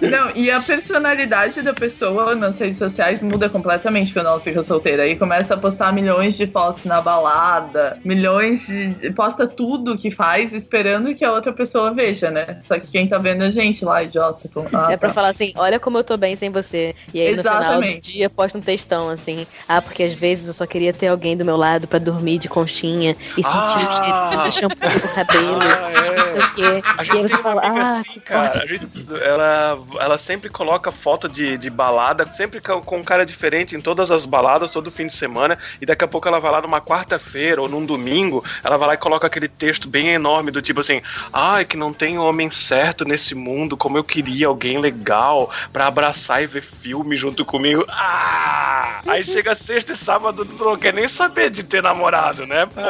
[0.00, 5.02] Não, e a personalidade da pessoa nas redes sociais muda completamente quando ela fica solteira.
[5.04, 9.10] Aí começa a postar milhões de fotos na balada, milhões de.
[9.12, 12.58] posta tudo que faz, esperando que a outra pessoa veja, né?
[12.62, 14.42] Só que quem tá vendo é a gente lá, idiota.
[14.42, 15.14] Tipo, ah, É pra tá.
[15.14, 16.94] falar assim, olha como eu tô bem sem você.
[17.12, 18.12] E aí no final do Exatamente.
[18.12, 19.46] dia posta um textão assim.
[19.68, 22.48] Ah, porque às vezes eu só queria ter alguém do meu lado pra dormir de
[22.48, 23.88] conchinha e sentir o Ah!
[23.96, 25.58] cheiro do shampoo do cabelo.
[25.60, 26.16] Ah, é.
[26.16, 26.82] Não sei o quê.
[26.98, 28.62] A E gente aí você fala, ah, assim, que cara.
[28.62, 28.86] A gente,
[29.22, 34.10] ela, ela sempre coloca foto de, de balada, sempre com, um cara diferente em todas
[34.10, 35.58] as baladas, todo fim de semana.
[35.80, 38.94] E daqui a pouco ela vai lá numa quarta-feira ou num domingo, ela vai lá
[38.94, 41.00] e coloca aquele texto bem enorme do tipo assim:
[41.32, 46.42] Ai, que não tem homem certo nesse mundo, como eu queria alguém legal pra abraçar
[46.42, 47.84] e ver filme junto comigo.
[47.88, 49.00] Ah!
[49.06, 52.66] Aí chega sexta e sábado, tu não quer nem saber de ter namorado, né?
[52.66, 52.88] Porra.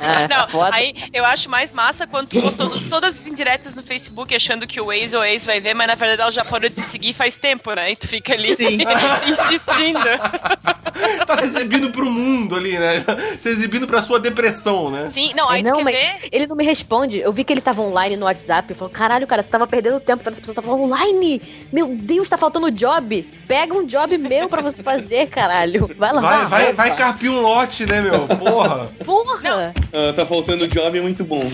[0.00, 3.82] Ah, Não, aí eu acho mais massa quando tu postou to- todas as indiretas no
[3.82, 6.68] Facebook achando que o ex ou ex vai ver, mas na verdade ela já parou
[6.68, 7.92] de seguir faz tempo, né?
[7.92, 10.00] E tu fica ali insistindo.
[11.26, 13.04] tá exibindo pro mundo ali, né?
[13.38, 15.10] Você exibindo pra sua depressão, né?
[15.12, 16.28] Sim, não, aí tu não, quer mas ver.
[16.30, 17.18] ele não me responde.
[17.18, 18.70] Eu vi que ele tava online no WhatsApp.
[18.70, 20.22] Eu falei, caralho, cara, você tava perdendo tempo.
[20.22, 21.40] Essa pessoa tava online.
[21.72, 23.22] Meu Deus, tá faltando job.
[23.46, 25.90] Pega um job meu pra você fazer, caralho.
[25.96, 26.20] Vai lá.
[26.20, 28.26] Vai, vai, vai carpir um lote, né, meu?
[28.26, 28.90] Porra!
[29.04, 29.74] Porra!
[29.92, 31.42] Ah, tá faltando job, é muito bom.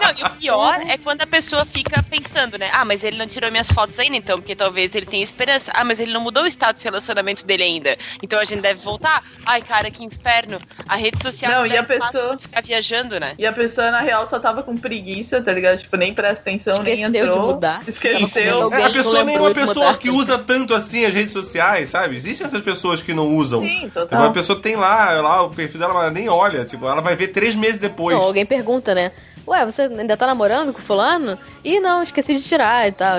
[0.00, 2.70] Não, e o pior é quando a pessoa fica pensando, né?
[2.72, 5.70] Ah, mas ele não tirou minhas fotos ainda, então, porque talvez ele tenha esperança.
[5.74, 7.96] Ah, mas ele não mudou o status de relacionamento dele ainda.
[8.22, 9.22] Então a gente deve voltar.
[9.46, 10.58] Ai, cara, que inferno.
[10.88, 13.34] A rede social Não, e a pessoa- ficar viajando, né?
[13.38, 15.78] E a pessoa, na real, só tava com preguiça, tá ligado?
[15.80, 17.46] Tipo, nem presta atenção, nem Esqueceu de entrou.
[17.54, 17.78] mudar.
[17.78, 18.72] Tava Esqueceu.
[18.72, 19.98] É, a pessoa não nem é uma de pessoa mudar.
[19.98, 22.14] que usa tanto assim as redes sociais, sabe?
[22.16, 23.60] Existem essas pessoas que não usam.
[23.62, 24.32] Sim, Tipo, a total.
[24.32, 26.64] pessoa tem lá, lá o perfil dela, mas nem olha.
[26.64, 28.16] Tipo, ela vai ver três meses depois.
[28.16, 29.12] Não, alguém pergunta, né?
[29.46, 31.38] Ué, você ainda tá namorando com fulano?
[31.62, 33.18] Ih, não, esqueci de tirar e tal.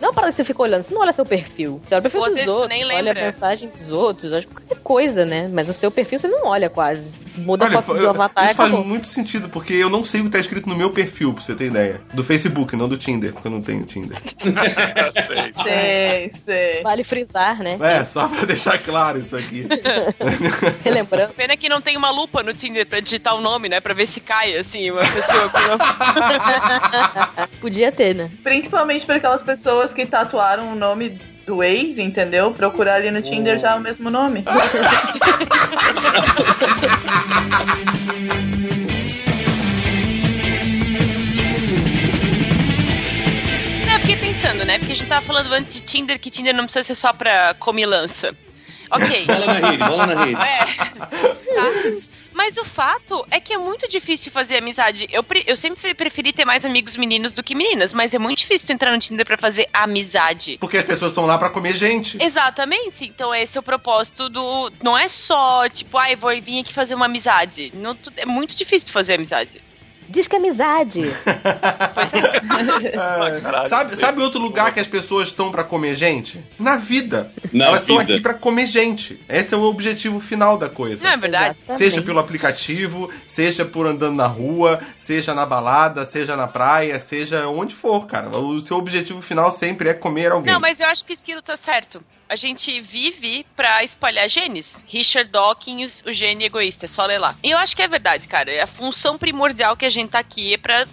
[0.00, 1.80] Não para que você fica olhando, você não olha seu perfil.
[1.86, 3.24] Você olha o perfil Ou dos vezes outros, nem olha a lembra.
[3.26, 5.48] mensagem dos outros, olha qualquer coisa, né?
[5.52, 7.22] Mas o seu perfil você não olha quase.
[7.36, 10.04] Muda Olha, a foto eu- do avatar e isso faz muito sentido, porque eu não
[10.04, 12.00] sei o que tá escrito no meu perfil, pra você ter ideia.
[12.12, 14.18] Do Facebook, não do Tinder, porque eu não tenho Tinder.
[15.26, 15.52] Sei.
[15.62, 16.82] Sei, sei.
[16.82, 17.78] Vale frisar, né?
[17.80, 19.66] É, só pra deixar claro isso aqui.
[20.84, 21.32] Relembrando.
[21.34, 23.80] Pena que não tem uma lupa no Tinder pra digitar o nome, né?
[23.80, 25.48] Pra ver se cai, assim, uma pessoa
[27.60, 28.30] Podia ter, né?
[28.42, 32.52] Principalmente para aquelas pessoas que tatuaram o nome do ex, entendeu?
[32.52, 34.44] Procurar ali no Tinder já é o mesmo nome.
[43.86, 44.78] Não, eu fiquei pensando, né?
[44.78, 47.54] Porque a gente tava falando antes de Tinder que Tinder não precisa ser só pra
[47.58, 48.34] comilança.
[48.90, 49.26] Ok.
[49.26, 50.40] Bola na rede, bola na rede.
[50.40, 50.64] É.
[51.54, 51.70] Tá.
[52.32, 55.06] Mas o fato é que é muito difícil fazer amizade.
[55.10, 58.74] Eu, eu sempre preferi ter mais amigos meninos do que meninas, mas é muito difícil
[58.74, 60.58] entrar no Tinder pra fazer amizade.
[60.58, 62.22] Porque as pessoas estão lá pra comer gente.
[62.22, 63.04] Exatamente.
[63.04, 64.72] Então esse é o propósito do.
[64.82, 67.72] Não é só, tipo, ai, vou vir aqui fazer uma amizade.
[67.74, 69.60] Não, é muito difícil fazer amizade.
[70.12, 71.00] Diz que é amizade.
[73.42, 76.44] Caralho, Sabe, sabe outro lugar que as pessoas estão pra comer gente?
[76.58, 77.32] Na vida.
[77.50, 79.18] Na Elas estão aqui pra comer gente.
[79.26, 81.02] Esse é o objetivo final da coisa.
[81.02, 81.56] Não é verdade?
[81.60, 81.78] Exatamente.
[81.78, 87.48] Seja pelo aplicativo, seja por andando na rua, seja na balada, seja na praia, seja
[87.48, 88.28] onde for, cara.
[88.36, 90.52] O seu objetivo final sempre é comer alguém.
[90.52, 92.04] Não, mas eu acho que o Esquilo tá certo.
[92.32, 94.82] A gente vive pra espalhar genes.
[94.86, 97.36] Richard Dawkins, o gene egoísta, é só ler lá.
[97.42, 98.50] E eu acho que é verdade, cara.
[98.50, 100.86] É a função primordial que a gente tá aqui é pra.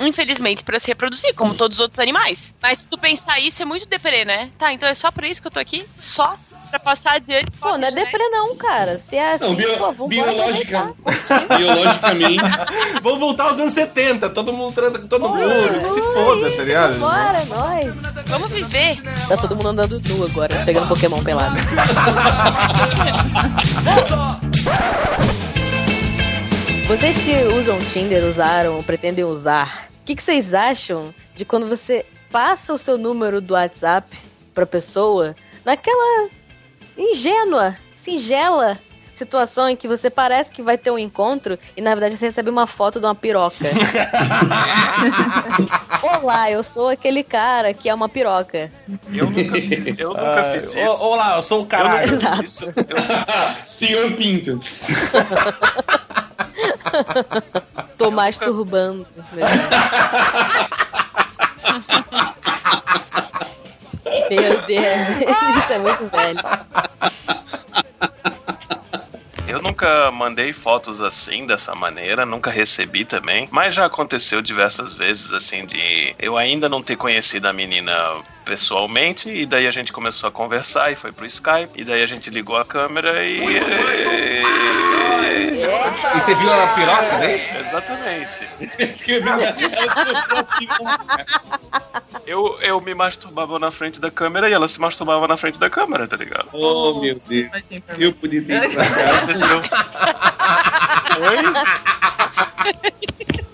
[0.00, 2.54] Infelizmente, pra se reproduzir, como todos os outros animais.
[2.62, 4.50] Mas se tu pensar isso, é muito deprê, né?
[4.58, 5.86] Tá, então é só por isso que eu tô aqui?
[5.98, 6.34] Só
[6.76, 7.50] pra passar adiante.
[7.58, 8.98] Pô, não é deprê não, cara.
[8.98, 10.92] Se é assim, Não, bio- pô, vambora biologica-.
[11.56, 12.42] Biologicamente,
[13.02, 15.40] Vamos voltar aos anos 70, todo mundo transa com todo mundo,
[15.80, 16.98] que se foda, tá ligado?
[16.98, 17.94] Bora, nós.
[18.26, 19.00] Vamos viver.
[19.28, 21.56] Tá todo mundo andando nu agora, pegando Pokémon pelado.
[26.88, 31.66] Vocês que usam Tinder, usaram ou pretendem usar, o que, que vocês acham de quando
[31.66, 34.16] você passa o seu número do WhatsApp
[34.54, 36.28] pra pessoa naquela
[36.96, 38.78] ingênua, singela
[39.12, 42.50] situação em que você parece que vai ter um encontro e na verdade você recebe
[42.50, 43.64] uma foto de uma piroca.
[46.20, 48.70] Olá, eu sou aquele cara que é uma piroca.
[49.10, 51.02] Eu nunca fiz, eu nunca Ah, fiz isso.
[51.02, 51.66] Olá, eu sou o
[52.06, 52.64] fiz isso.
[52.66, 52.74] Eu-
[53.64, 54.60] senhor Pinto.
[57.96, 59.06] Tô masturbando.
[64.30, 65.08] Meu Deus,
[65.56, 66.38] isso é muito velho.
[69.46, 75.32] Eu nunca mandei fotos assim, dessa maneira, nunca recebi também, mas já aconteceu diversas vezes,
[75.32, 77.92] assim, de eu ainda não ter conhecido a menina
[78.46, 82.06] pessoalmente, e daí a gente começou a conversar e foi pro Skype, e daí a
[82.06, 83.40] gente ligou a câmera e.
[86.14, 87.42] E você viu a piroca dele?
[87.58, 88.46] Exatamente.
[92.26, 95.70] Eu, eu me masturbava na frente da câmera e ela se masturbava na frente da
[95.70, 96.48] câmera, tá ligado?
[96.52, 97.48] Oh, meu Deus.
[97.96, 99.62] Eu podia ter ido pra casa.
[101.22, 101.36] Oi?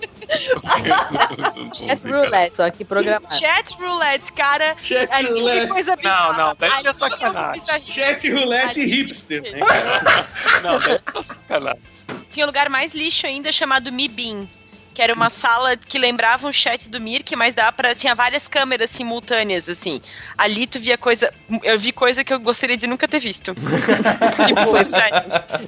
[1.73, 3.33] Chat roulette, só que programado.
[3.35, 4.75] Chat roulette, cara.
[4.81, 5.67] Chat Ali tem roulette.
[5.67, 7.63] coisa Não, não, daí é sacanagem.
[7.87, 9.41] Chat roulette hipster.
[9.41, 9.59] né?
[10.63, 11.81] Não, deve ser sacanagem.
[12.29, 14.47] Tinha um lugar mais lixo ainda chamado Mibin.
[14.93, 18.47] Que era uma sala que lembrava um chat do Mirk, mas dá para tinha várias
[18.47, 19.99] câmeras simultâneas, assim.
[20.37, 21.33] Ali tu via coisa.
[21.63, 23.55] Eu vi coisa que eu gostaria de nunca ter visto.
[24.45, 25.17] tipo, sério.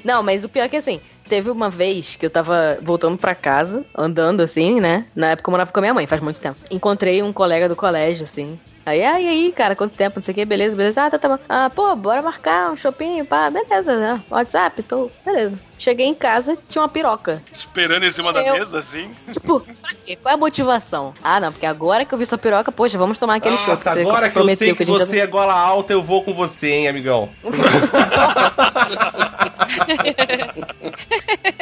[0.04, 3.36] Não, mas o pior é que assim, teve uma vez que eu tava voltando pra
[3.36, 5.06] casa, andando assim, né?
[5.16, 6.58] Na época eu morava com a minha mãe, faz muito tempo.
[6.72, 8.60] Encontrei um colega do colégio, assim.
[8.86, 11.04] Aí, ah, e aí, cara, quanto tempo, não sei o que, beleza, beleza.
[11.04, 11.40] Ah, tá, tá bom.
[11.50, 14.22] Ah, pô, bora marcar um shopping, pá, beleza, né?
[14.30, 15.60] WhatsApp, tô, beleza.
[15.78, 17.42] Cheguei em casa, tinha uma piroca.
[17.52, 19.10] Esperando em cima da Eu- mesa, assim.
[19.34, 20.16] Tipo, pra quê?
[20.16, 21.16] Qual é a motivação?
[21.24, 23.70] Ah, não, porque agora que eu vi sua piroca, poxa, vamos tomar aquele show.
[23.70, 26.24] Nossa, agora que eu sei que a gente ia- você é gola alta, eu vou
[26.24, 27.30] com você, hein, amigão.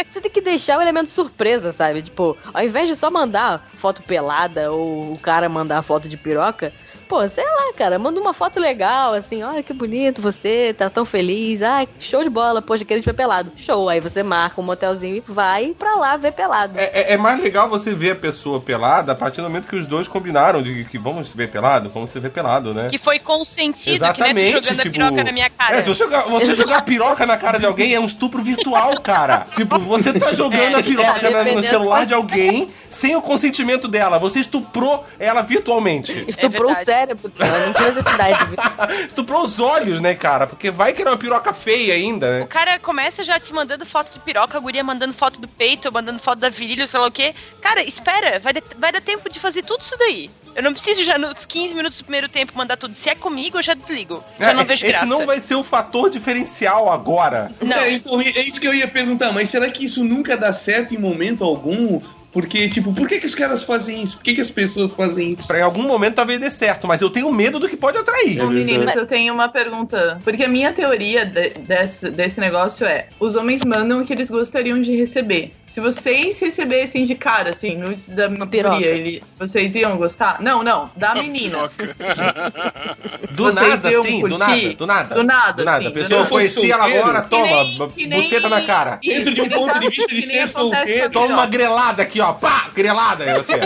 [0.10, 2.02] Você tem que deixar o elemento surpresa, sabe?
[2.02, 6.72] Tipo, ao invés de só mandar foto pelada ou o cara mandar foto de piroca,
[7.08, 11.06] pô, sei lá, cara, manda uma foto legal, assim, olha que bonito você, tá tão
[11.06, 13.52] feliz, ah, show de bola, poxa, queria te ver pelado.
[13.56, 16.78] Show, aí você marca um motelzinho e vai pra lá ver pelado.
[16.80, 19.76] É, é- é mais legal você ver a pessoa pelada a partir do momento que
[19.76, 22.88] os dois combinaram de que vamos se ver pelado, vamos se ver pelado, né?
[22.90, 24.90] Que foi consentido, Exatamente, que nem tu jogando tipo...
[24.90, 25.76] a piroca na minha cara.
[25.78, 28.42] É, se você jogar, você jogar a piroca na cara de alguém é um estupro
[28.44, 29.46] virtual, cara.
[29.56, 33.88] tipo, você tá jogando a piroca É, na- no celular de alguém sem o consentimento
[33.88, 34.20] dela.
[34.20, 36.26] Você estuprou ela virtualmente.
[36.28, 36.86] Estuprou o verdade.
[36.94, 38.46] Cérebro, cara, não tinha necessidade.
[38.46, 38.58] viu?
[39.08, 40.46] Estuprou os olhos, né, cara?
[40.48, 42.44] Porque vai que era uma piroca feia ainda, né?
[42.44, 45.92] O cara começa já te mandando foto de piroca, a guria mandando foto do peito,
[45.92, 47.34] mandando foto da virilha, sei lá o quê.
[47.62, 50.30] Cara, espera, vai, dar- vai dar tempo de fazer tudo isso daí.
[50.56, 52.94] Eu não preciso já nos 15 minutos do primeiro tempo mandar tudo.
[52.94, 54.24] Se é comigo, eu já desligo.
[54.40, 55.06] Já É, não vejo esse graça.
[55.08, 57.52] não vai ser o fator diferencial agora.
[57.60, 57.78] Não.
[57.78, 60.94] É, então, é isso que eu ia perguntar, mas será que isso nunca dá certo
[60.94, 62.00] em momento algum?
[62.34, 64.18] Porque, tipo, por que, que os caras fazem isso?
[64.18, 65.48] Por que, que as pessoas fazem isso?
[65.48, 68.42] Pra em algum momento talvez dê certo, mas eu tenho medo do que pode atrair.
[68.44, 70.20] Ô, meninos, eu tenho uma pergunta.
[70.24, 74.32] Porque a minha teoria de- desse, desse negócio é: os homens mandam o que eles
[74.32, 75.54] gostariam de receber.
[75.68, 78.78] Se vocês recebessem de cara, assim, nudes da minha piroca.
[78.78, 80.40] teoria, ele, vocês iam gostar?
[80.42, 81.60] Não, não, da menina.
[83.32, 85.16] Do nada, sim, do nada, do nada.
[85.16, 85.82] Do nada, Do nada.
[85.82, 86.30] sim, A pessoa nada.
[86.30, 89.00] conhecia ela agora, toma, nem- b- que nem- buceta na cara.
[89.04, 92.23] Dentro de um ponto de vista de ser solteiro, Toma uma grelada aqui, ó.
[92.34, 93.54] Pá, grelada aí você.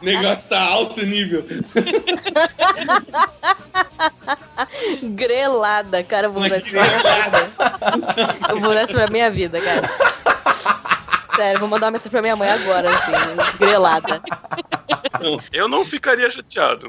[0.00, 1.44] O negócio tá alto nível.
[5.02, 7.50] Grelada, cara, eu vou pra minha vida.
[8.48, 9.88] Eu vou isso pra minha vida, cara.
[11.36, 13.12] Sério, vou mandar uma mensagem pra minha mãe agora, assim,
[13.58, 14.22] grelada.
[15.52, 16.88] Eu não ficaria chateado.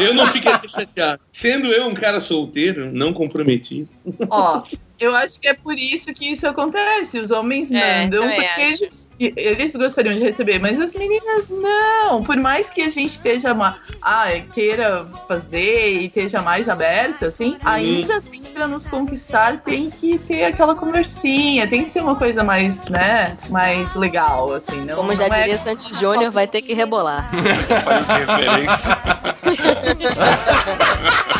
[0.00, 1.20] Eu não ficaria chateado.
[1.32, 3.88] Sendo eu um cara solteiro, não comprometido.
[4.28, 4.62] Ó,
[4.98, 7.18] eu acho que é por isso que isso acontece.
[7.18, 8.60] Os homens É, mandam porque acho.
[8.60, 12.22] eles, eles gostariam de receber, mas as meninas não.
[12.22, 17.56] Por mais que a gente esteja ma- ah, queira fazer e esteja mais aberta, assim,
[17.64, 22.42] ainda assim, pra nos conquistar, tem que ter aquela conversinha, tem que ser uma coisa
[22.44, 24.84] mais, né, mais legal, assim.
[24.84, 27.30] Não, Como já não é- diria Santos Júnior, vai ter que rebolar.
[27.84, 28.98] Faz referência.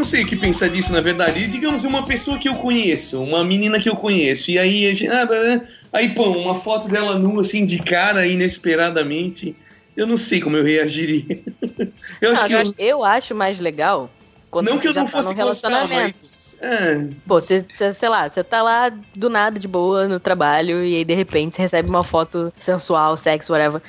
[0.00, 1.40] Eu não sei o que pensar disso, na verdade.
[1.40, 4.94] E, digamos, uma pessoa que eu conheço, uma menina que eu conheço, e aí a
[4.94, 5.08] gente.
[5.08, 5.60] Ah, blá,
[5.92, 9.54] aí, pô, uma foto dela nua, assim, de cara, inesperadamente.
[9.94, 11.42] Eu não sei como eu reagiria.
[12.18, 14.10] Eu acho Não, eu, eu- acho- eu acho mais legal
[14.50, 16.39] quando não que eu não tá fosse gostar, mas.
[16.62, 16.94] É,
[17.26, 21.04] Pô, você, sei lá, você tá lá do nada de boa no trabalho e aí
[21.06, 23.80] de repente você recebe uma foto sensual, sexo, whatever.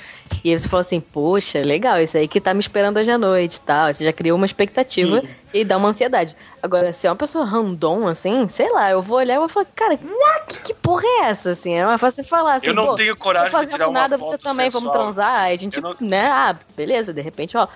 [0.42, 3.18] E aí você fala assim, poxa, legal, isso aí que tá me esperando hoje à
[3.18, 3.92] noite e tal.
[3.92, 5.28] Você já criou uma expectativa Sim.
[5.52, 6.34] e dá uma ansiedade.
[6.62, 9.66] Agora, se é uma pessoa random, assim, sei lá, eu vou olhar e vou falar,
[9.76, 9.98] cara,
[10.48, 11.74] que, que porra é essa, assim?
[11.74, 14.38] É mais fácil falar assim, Eu não tenho coragem de tirar uma nada, foto você
[14.38, 14.82] também, sensual.
[14.82, 15.40] vamos transar.
[15.42, 17.68] Aí a gente, não- né, ah, beleza, de repente, ó.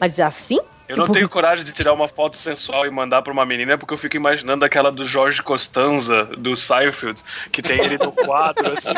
[0.00, 0.58] Mas assim?
[0.88, 3.78] Eu não Tipo- tenho coragem de tirar uma foto sensual e mandar pra uma menina
[3.78, 7.22] porque eu fico imaginando aquela do Jorge Costanza, do Seinfeld,
[7.52, 8.92] que tem ele no quadro, assim.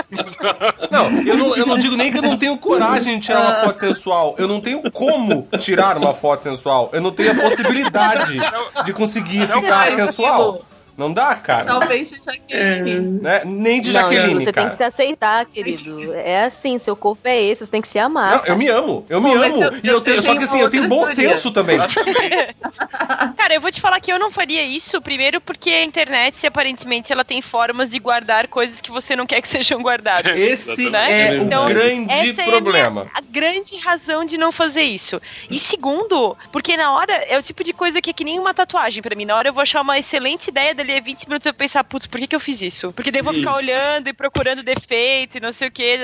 [0.90, 3.55] Não, eu não, eu não digo nem que eu não tenho coragem de tirar uma
[3.64, 4.34] foto sensual.
[4.38, 6.88] Eu não tenho como tirar uma foto sensual.
[6.94, 8.38] Eu não tenho a possibilidade
[8.86, 10.53] de conseguir ficar mas, sensual.
[10.55, 10.66] tipo,
[10.97, 11.64] Não dá, cara.
[11.64, 13.01] Talvez seja aquele.
[13.01, 13.43] Né?
[13.45, 14.66] Nem de não, Jaqueline, você cara.
[14.66, 16.12] tem que se aceitar, querido.
[16.12, 18.36] É assim, seu corpo é esse, você tem que se amar.
[18.38, 19.62] Não, eu me amo, eu me Bom, mas amo.
[19.64, 21.14] eu- e eu eu tenho, só que assim, eu tenho bom teoria.
[21.30, 21.78] senso também.
[23.36, 27.12] Cara, eu vou te falar que eu não faria isso, primeiro porque a internet, aparentemente,
[27.12, 30.38] ela tem formas de guardar coisas que você não quer que sejam guardadas.
[30.38, 31.30] Esse Né?
[31.30, 32.76] é Então, o grande Essa problema.
[32.76, 35.20] é a, minha- a grande razão de não fazer isso.
[35.51, 38.53] E segundo, porque na hora é o tipo de coisa que é que nem uma
[38.55, 39.24] tatuagem pra mim.
[39.24, 42.18] Na hora eu vou achar uma excelente ideia, a 20 minutos eu pensar, putz, por
[42.18, 42.92] que, que eu fiz isso?
[42.92, 45.98] Porque daí eu vou ficar olhando e procurando defeito e não sei o que.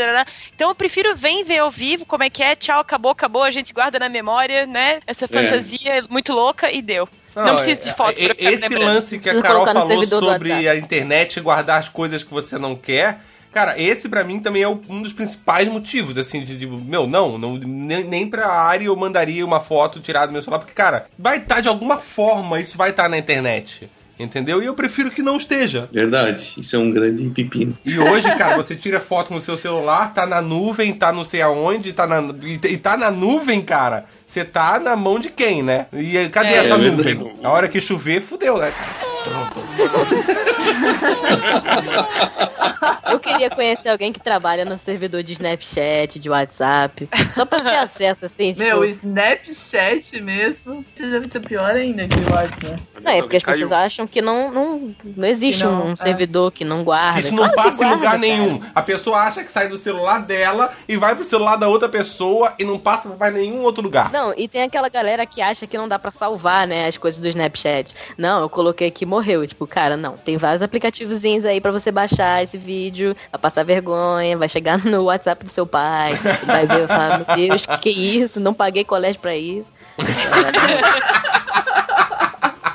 [0.55, 3.51] Então eu prefiro vem ver ao vivo como é que é, tchau, acabou, acabou, a
[3.51, 5.01] gente guarda na memória, né?
[5.07, 7.09] Essa fantasia muito louca e deu.
[7.35, 10.77] Não, precisa de foto é- pra ficar Esse lance que a Carol falou sobre a
[10.77, 13.21] internet e guardar as coisas que você não quer.
[13.53, 17.39] Cara, esse pra mim também é um dos principais motivos, assim, de, de- meu, não,
[17.39, 21.07] não nem, nem pra área eu mandaria uma foto tirada do meu celular, porque, cara,
[21.19, 23.89] vai estar de alguma forma, isso vai estar na internet,
[24.19, 24.63] entendeu?
[24.63, 25.89] E eu prefiro que não esteja.
[25.93, 26.55] verdade.
[26.59, 27.77] Isso é um grande pepino.
[27.85, 31.41] E hoje, cara, você tira foto no seu celular, tá na nuvem, tá não sei
[31.43, 34.05] aonde, tá na, e, e tá na nuvem, cara.
[34.27, 35.87] Você tá na mão de quem, né?
[35.93, 36.57] E aí, cadê É.
[36.59, 36.97] essa É nuvem?
[37.17, 37.31] verdade.
[37.43, 38.73] A hora que chover, fudeu, né?
[43.19, 47.09] Eu queria conhecer alguém que trabalha no servidor de Snapchat, de WhatsApp.
[47.35, 48.63] Só pra ter acesso, assim, tipo...
[48.65, 52.79] Meu, Snapchat mesmo deve ser pior ainda que o WhatsApp, né?
[53.03, 53.55] Não, é porque as Caiu.
[53.55, 55.97] pessoas acham que não, não, não existe Que não, um é.
[55.97, 57.21] servidor que não guarda.
[57.21, 58.19] Isso não Claro passa em guarda, lugar cara.
[58.19, 58.61] nenhum.
[58.75, 62.53] A pessoa acha que sai do celular dela e vai pro celular da outra pessoa
[62.59, 64.11] e não passa pra nenhum outro lugar.
[64.13, 67.21] Não, e tem aquela galera que acha que não dá pra salvar, né, as coisas
[67.21, 67.95] do Snapchat.
[68.17, 69.47] Não, eu coloquei aqui e morreu.
[69.47, 70.17] Tipo, cara, não.
[70.17, 75.05] Tem vários aplicativozinhos aí pra você baixar esse vídeo, vai passar vergonha, vai chegar no
[75.05, 78.41] WhatsApp do seu pai, vai ver e falar, meu Deus, que isso?
[78.41, 79.67] Não paguei colégio pra isso.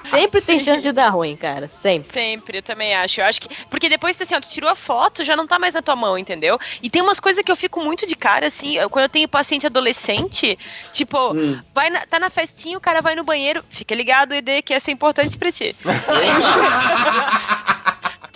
[0.10, 1.68] Sempre tem chance de dar ruim, cara.
[1.68, 2.14] Sempre.
[2.14, 3.20] Sempre, eu também acho.
[3.20, 3.50] Eu acho que.
[3.66, 6.16] Porque depois, assim, ó, tu tirou a foto, já não tá mais na tua mão,
[6.16, 6.60] entendeu?
[6.84, 9.28] E tem umas coisas que eu fico muito de cara, assim, eu- quando eu tenho
[9.28, 10.58] paciente adolescente,
[10.94, 11.60] tipo, Hum.
[11.74, 14.92] vai na- tá na festinha, o cara vai no banheiro, fica ligado, ED, que essa
[14.92, 15.76] é importante pra ti.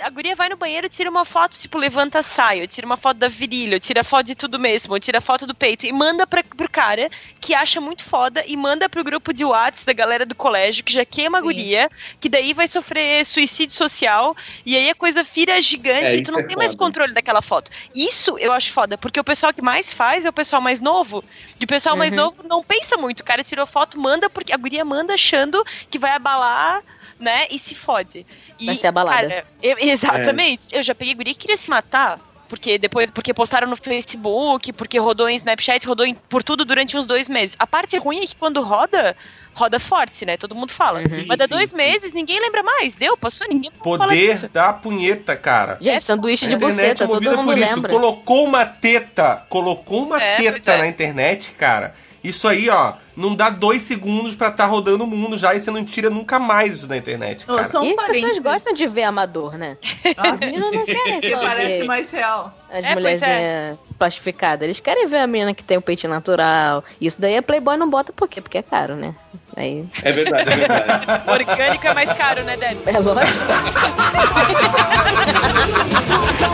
[0.02, 3.18] a guria vai no banheiro, tira uma foto, tipo, levanta a saia, tira uma foto
[3.18, 6.70] da virilha, tira foto de tudo mesmo, tira foto do peito e manda pra, pro
[6.70, 7.10] cara
[7.42, 10.94] que acha muito foda e manda pro grupo de Whats da galera do colégio que
[10.94, 11.90] já queima a guria,
[12.20, 14.36] que daí vai sofrer suicídio social
[14.66, 16.86] e aí a coisa vira gigante É, e tu não é tem mais foda.
[16.86, 17.72] controle daquela foto.
[17.94, 21.24] Isso eu acho foda, porque o pessoal que mais faz é o pessoal mais novo.
[21.60, 22.20] E o pessoal mais Uhum.
[22.20, 23.22] novo não pensa muito.
[23.22, 26.82] O cara tirou foto, manda, porque a guria manda achando que vai abalar,
[27.20, 27.48] né?
[27.50, 28.26] E se fode.
[28.60, 29.28] E, Vai ser abalada.
[29.28, 30.68] Cara, eu- exatamente.
[30.74, 30.80] É.
[30.80, 32.20] Eu já peguei guria que queria se matar.
[32.50, 36.96] Porque depois, porque postaram no Facebook, porque rodou em Snapchat, rodou em- por tudo durante
[36.96, 37.58] uns dois meses.
[37.60, 39.18] A parte ruim é que quando roda,
[39.54, 40.38] roda forte, né?
[40.38, 41.00] Todo mundo fala.
[41.02, 41.26] Uhum.
[41.28, 41.76] Mas dá Sim, dois sim.
[41.76, 42.96] meses, ninguém lembra mais.
[42.96, 45.78] Deu, passou, ninguém fala Poder da punheta, cara.
[45.82, 47.76] Gente, sanduíche A de internet buceta, é todo movida mundo por isso.
[47.76, 47.92] lembra.
[47.92, 50.78] Colocou uma teta, colocou uma É, teta é.
[50.78, 51.94] na internet, cara.
[52.24, 55.70] Isso aí, ó, não dá dois segundos pra tá rodando o mundo já e você
[55.72, 57.64] não tira nunca mais isso da internet, cara.
[57.64, 59.78] só um E as pessoas gostam de ver amador, né?
[60.18, 62.54] As meninas não querem Que só parece ver mais real.
[62.72, 64.64] as É, mulheres é, plastificadas.
[64.66, 66.84] Eles querem ver a menina que tem o peitinho natural.
[67.00, 68.42] Isso daí a Playboy não bota por quê?
[68.42, 69.14] Porque é caro, né?
[69.56, 71.06] Aí, É verdade, é verdade.
[71.32, 72.92] Orgânico é mais caro, né, Débora?
[72.92, 73.40] é lógico.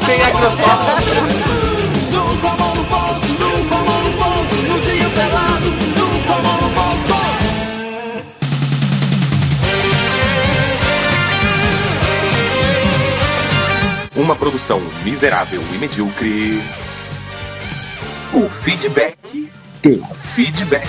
[0.05, 2.72] Sem agrotóxico.
[14.15, 16.61] Uma produção miserável e medíocre.
[18.31, 19.51] O feedback.
[19.83, 20.05] O
[20.35, 20.87] feedback.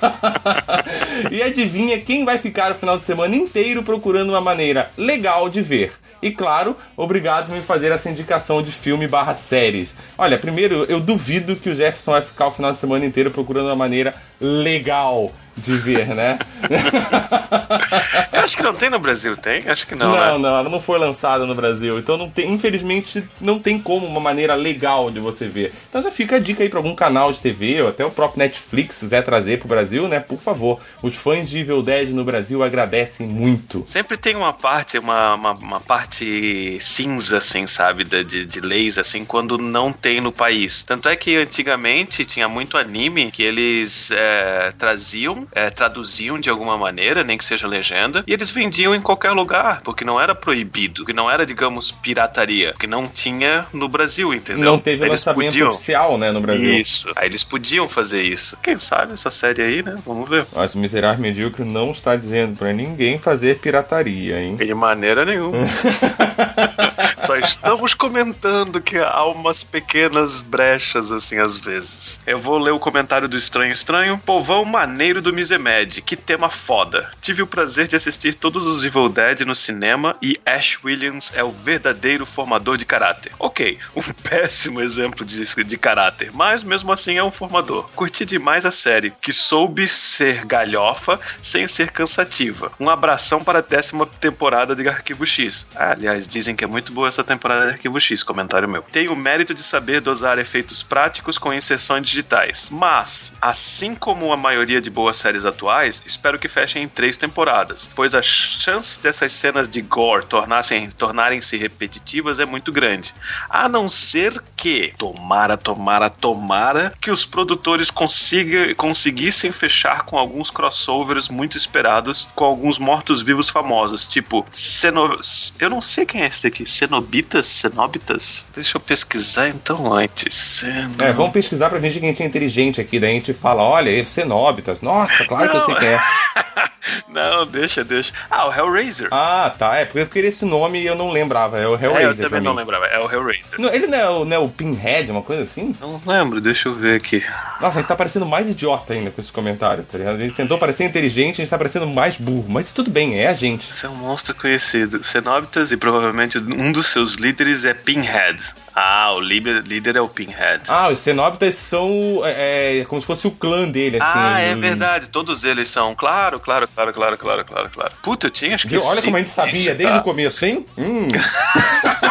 [1.32, 5.62] e adivinha quem vai ficar o final de semana inteiro procurando uma maneira legal de
[5.62, 5.94] ver?
[6.22, 9.94] E claro, obrigado por me fazer essa indicação de filme barra séries.
[10.18, 13.66] Olha, primeiro, eu duvido que o Jefferson vai ficar o final de semana inteiro procurando
[13.66, 16.38] uma maneira legal de ver, né?
[18.32, 19.68] Eu acho que não tem no Brasil, tem?
[19.68, 20.38] Acho que não, Não, né?
[20.38, 21.98] não, ela não foi lançada no Brasil.
[21.98, 25.72] Então, não tem, infelizmente, não tem como uma maneira legal de você ver.
[25.88, 28.38] Então, já fica a dica aí pra algum canal de TV ou até o próprio
[28.38, 30.20] Netflix, se quiser trazer pro Brasil, né?
[30.20, 30.80] Por favor.
[31.02, 33.82] Os fãs de Evil Dead no Brasil agradecem muito.
[33.86, 38.04] Sempre tem uma parte, uma, uma, uma parte cinza, assim, sabe?
[38.04, 40.84] De, de, de leis, assim, quando não tem no país.
[40.84, 46.76] Tanto é que antigamente tinha muito anime que eles é, traziam, é, traduziam de alguma
[46.78, 51.04] maneira, nem que seja legenda, e eles vendiam em qualquer lugar, porque não era proibido,
[51.04, 54.64] que não era, digamos, pirataria, que não tinha no Brasil, entendeu?
[54.64, 56.72] Não teve Eles lançamento podiam- oficial, né, no Brasil.
[56.74, 57.10] Isso.
[57.16, 58.56] Aí eles podiam fazer isso.
[58.62, 59.98] Quem sabe essa série aí, né?
[60.06, 60.46] Vamos ver.
[60.54, 64.56] Mas o Miserável Medíocre não está dizendo pra ninguém fazer pirataria, hein?
[64.56, 65.56] De maneira nenhuma.
[67.22, 72.20] Só estamos comentando que há umas pequenas brechas, assim, às vezes.
[72.26, 74.18] Eu vou ler o comentário do Estranho Estranho.
[74.18, 76.02] Povão maneiro do Misemed.
[76.02, 77.10] Que tema foda.
[77.20, 81.44] Tive o prazer de assistir todos os Evil Dead no cinema e Ash Williams é
[81.44, 83.32] o verdadeiro formador de caráter.
[83.38, 87.88] Ok, um péssimo exemplo de, de caráter, mas mesmo assim é um formador.
[87.94, 92.72] Curti demais a série, que soube ser galhofa sem ser cansativa.
[92.78, 95.66] Um abração para a décima temporada de Arquivo X.
[95.74, 98.82] Ah, aliás, dizem que é muito boa essa temporada de Arquivo X, comentário meu.
[98.82, 104.36] Tenho o mérito de saber dosar efeitos práticos com inserções digitais, mas, assim como a
[104.36, 109.32] maioria de boas séries atuais, espero que fechem em três temporadas, pois a chance dessas
[109.32, 113.14] cenas de gore tornassem- tornarem-se repetitivas é muito grande.
[113.48, 120.50] A não ser que, tomara, tomara, tomara, que os produtores consiga, conseguissem fechar com alguns
[120.50, 125.18] crossovers muito esperados com alguns mortos-vivos famosos, tipo Ceno...
[125.58, 126.64] Eu não sei quem é esse daqui?
[126.66, 127.46] Cenobitas?
[127.46, 128.48] Cenobitas?
[128.54, 130.36] Deixa eu pesquisar então antes.
[130.36, 130.94] Ceno...
[130.98, 132.98] É, vamos pesquisar pra ver quem é inteligente aqui.
[132.98, 134.80] Daí a gente fala, olha, cenóbitas.
[134.80, 136.00] Nossa, claro que eu sei quem é.
[137.08, 138.12] Não, deixa, deixa.
[138.30, 139.08] Ah, o Hellraiser.
[139.10, 139.76] Ah, tá.
[139.76, 141.58] É, porque eu queria esse nome e eu não lembrava.
[141.58, 142.86] É o é, eu Hellraiser também não lembrava.
[142.86, 143.60] É o Hellraiser.
[143.60, 145.74] Não, ele não é, o, não é o Pinhead, uma coisa assim?
[145.80, 147.22] Não lembro, deixa eu ver aqui.
[147.60, 150.16] Nossa, a gente tá parecendo mais idiota ainda com esses comentários, tá ligado?
[150.16, 152.46] A gente tentou parecer inteligente, a gente tá parecendo mais burro.
[152.48, 153.70] Mas tudo bem, é a gente.
[153.70, 155.02] Esse é um monstro conhecido.
[155.04, 158.40] Cenobitas e provavelmente um dos seus líderes é Pinhead.
[158.74, 160.62] Ah, o líder, líder é o Pinhead.
[160.68, 164.18] Ah, os cenóbitas são é, é, como se fosse o clã dele, assim.
[164.18, 164.60] Ah, é Hum.
[164.60, 165.08] verdade.
[165.08, 165.94] Todos eles são.
[165.94, 167.92] Claro, claro, claro, claro, claro, claro, claro.
[168.02, 168.84] Puta, eu tinha esquecido.
[168.84, 170.00] Olha como a gente sabia disso, desde tá?
[170.00, 170.64] o começo, hein?
[170.78, 171.08] Hum.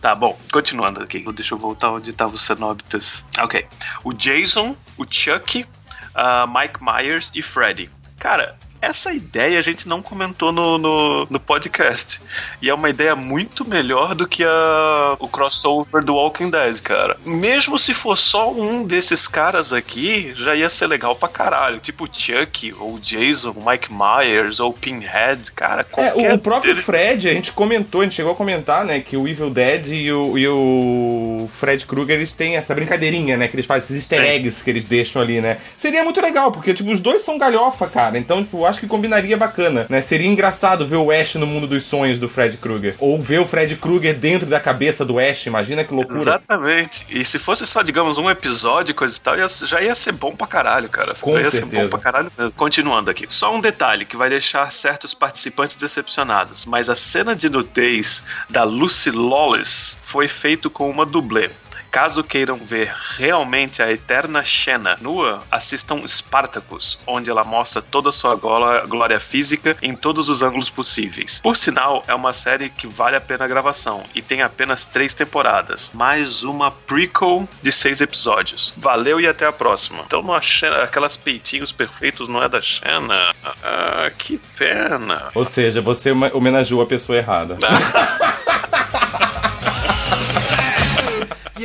[0.00, 1.24] Tá bom, continuando aqui.
[1.32, 3.24] Deixa eu voltar onde estavam os Cenobitas.
[3.38, 3.66] Ok.
[4.04, 5.66] O Jason, o Chuck,
[6.14, 7.90] ah, Mike Myers e Freddy.
[8.18, 8.56] Cara.
[8.80, 12.20] Essa ideia a gente não comentou no, no, no podcast.
[12.62, 17.16] E é uma ideia muito melhor do que a, o crossover do Walking Dead, cara.
[17.24, 21.78] Mesmo se for só um desses caras aqui, já ia ser legal pra caralho.
[21.80, 25.86] Tipo Chuck, ou Jason, Mike Myers, ou Pinhead, cara.
[25.96, 29.16] É, o, próprio deles- Fred, a gente comentou, a gente chegou a comentar, né, que
[29.16, 33.54] o Evil Dead e o, e o Fred Krueger, eles têm essa brincadeirinha, né, que
[33.56, 34.26] eles fazem, esses easter Sim.
[34.28, 35.58] eggs que eles deixam ali, né.
[35.76, 39.36] Seria muito legal, porque, tipo, os dois são galhofa, cara, então, tipo, acho que combinaria
[39.36, 40.00] bacana, né.
[40.00, 43.46] Seria engraçado ver o Ash no mundo dos sonhos do Fred Krueger, ou ver o
[43.46, 46.20] Fred Krueger dentro da cabeça do Ash, imagina que loucura.
[46.20, 47.04] Exatamente.
[47.10, 50.12] E se fosse só, digamos, um episódio e coisa e tal, ia- já ia ser
[50.12, 51.14] bom pra caralho, cara.
[51.20, 51.82] Com ia ser certeza.
[51.82, 52.56] bom pra caralho mesmo.
[52.58, 53.26] Continuando aqui.
[53.28, 56.64] Só um detalhe que vai deixar certos participantes decepcionados.
[56.64, 61.50] Mas a cena de nudez da Lucy Lawless foi feito com uma dublê.
[61.90, 68.12] Caso queiram ver realmente a eterna Xena nua, assistam Spartacus, onde ela mostra toda a
[68.12, 71.40] sua glória, física em todos os ângulos possíveis.
[71.42, 75.14] Por sinal, é uma série que vale a pena a gravação e tem apenas três
[75.14, 78.72] temporadas, mais uma prequel de seis episódios.
[78.76, 80.02] Valeu e até a próxima.
[80.06, 83.34] Então, não Xena, aquelas peitinhos perfeitos não é da Xena.
[83.62, 85.30] Ah, que pena.
[85.34, 87.58] Ou seja, você home- homenageou a pessoa errada.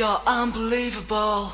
[0.06, 1.50] You're unbelievable.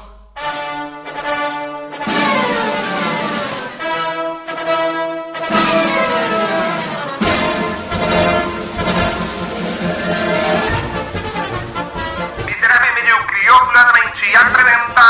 [12.44, 15.08] Miserável Medíocre orgulhosamente apresenta...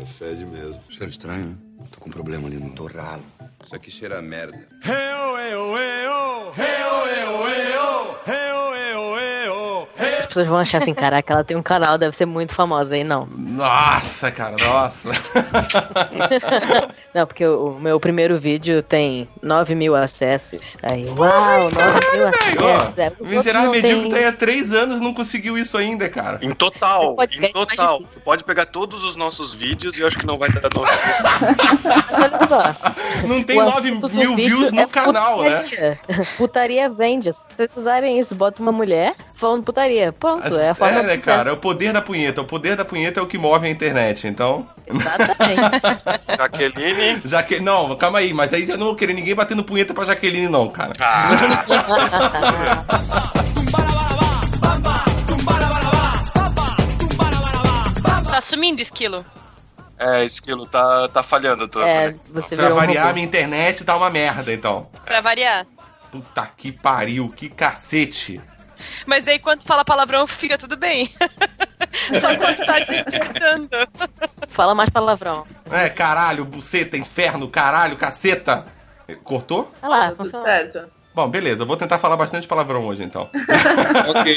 [0.00, 0.80] É fede mesmo.
[0.90, 1.56] Cheiro estranho, né?
[1.90, 3.24] Tô com um problema ali no torralo.
[3.66, 4.64] Isso aqui cheira a merda.
[4.84, 5.18] As
[10.38, 13.28] pessoas vão achar assim, caraca, ela tem um canal, deve ser muito famosa aí, não.
[13.36, 15.10] Nossa, cara, nossa.
[17.14, 20.76] Não, porque o, o meu primeiro vídeo tem 9 mil acessos.
[20.82, 22.98] Aí, uau, 9 mil acessos.
[22.98, 26.38] É, Miserável Medíocre tá aí há três anos e não conseguiu isso ainda, cara.
[26.42, 28.02] Em total, Pode em pegar mais total.
[28.24, 30.82] Pode pegar todos os nossos vídeos e eu acho que não vai dar tão
[32.12, 33.26] Olha só.
[33.26, 35.62] Não tem O 9 assunto do mil views no é canal, né?
[35.62, 36.00] putaria.
[36.36, 37.32] Putaria vende.
[37.32, 40.12] Se vocês usarem isso, bota uma mulher falando putaria.
[40.36, 41.50] Pronto, é a forma é, de né, cara?
[41.50, 42.42] É o poder da punheta.
[42.42, 44.66] O poder da punheta é o que move a internet, então.
[44.86, 45.60] Exatamente.
[46.36, 47.22] Jaqueline.
[47.24, 47.60] Jaque...
[47.60, 50.68] Não, calma aí, mas aí eu não vou querer ninguém batendo punheta pra Jaqueline, não,
[50.68, 50.92] cara.
[58.30, 59.24] Tá sumindo, esquilo.
[59.98, 61.66] É, Esquilo, tá, tá falhando.
[61.66, 63.14] Tô, é, você Pra um variar, robô.
[63.14, 64.88] minha internet tá uma merda, então.
[65.04, 65.66] Pra variar.
[66.12, 68.40] Puta que pariu, que cacete.
[69.06, 71.14] Mas daí quando fala palavrão, fica tudo bem.
[72.20, 73.68] Só quando tá digitando.
[74.48, 75.46] Fala mais palavrão.
[75.70, 78.66] É, caralho, buceta, inferno, caralho, caceta.
[79.24, 79.70] Cortou?
[79.82, 80.44] Olha lá, Tudo funciona.
[80.44, 80.84] certo.
[81.14, 83.28] Bom, beleza, vou tentar falar bastante palavrão hoje, então.
[84.08, 84.36] Ok.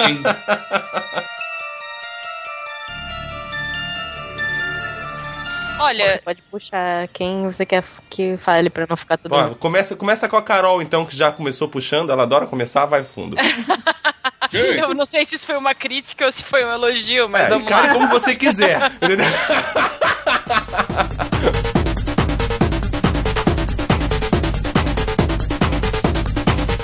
[5.79, 9.31] Olha, Pode puxar quem você quer que fale pra não ficar tudo.
[9.31, 13.03] Bom, começa, começa com a Carol, então, que já começou puxando, ela adora começar, vai
[13.03, 13.35] fundo.
[14.81, 17.49] eu não sei se isso foi uma crítica ou se foi um elogio, mas É,
[17.49, 17.93] vamos encare lá.
[17.93, 18.91] como você quiser.
[19.01, 19.25] entendeu?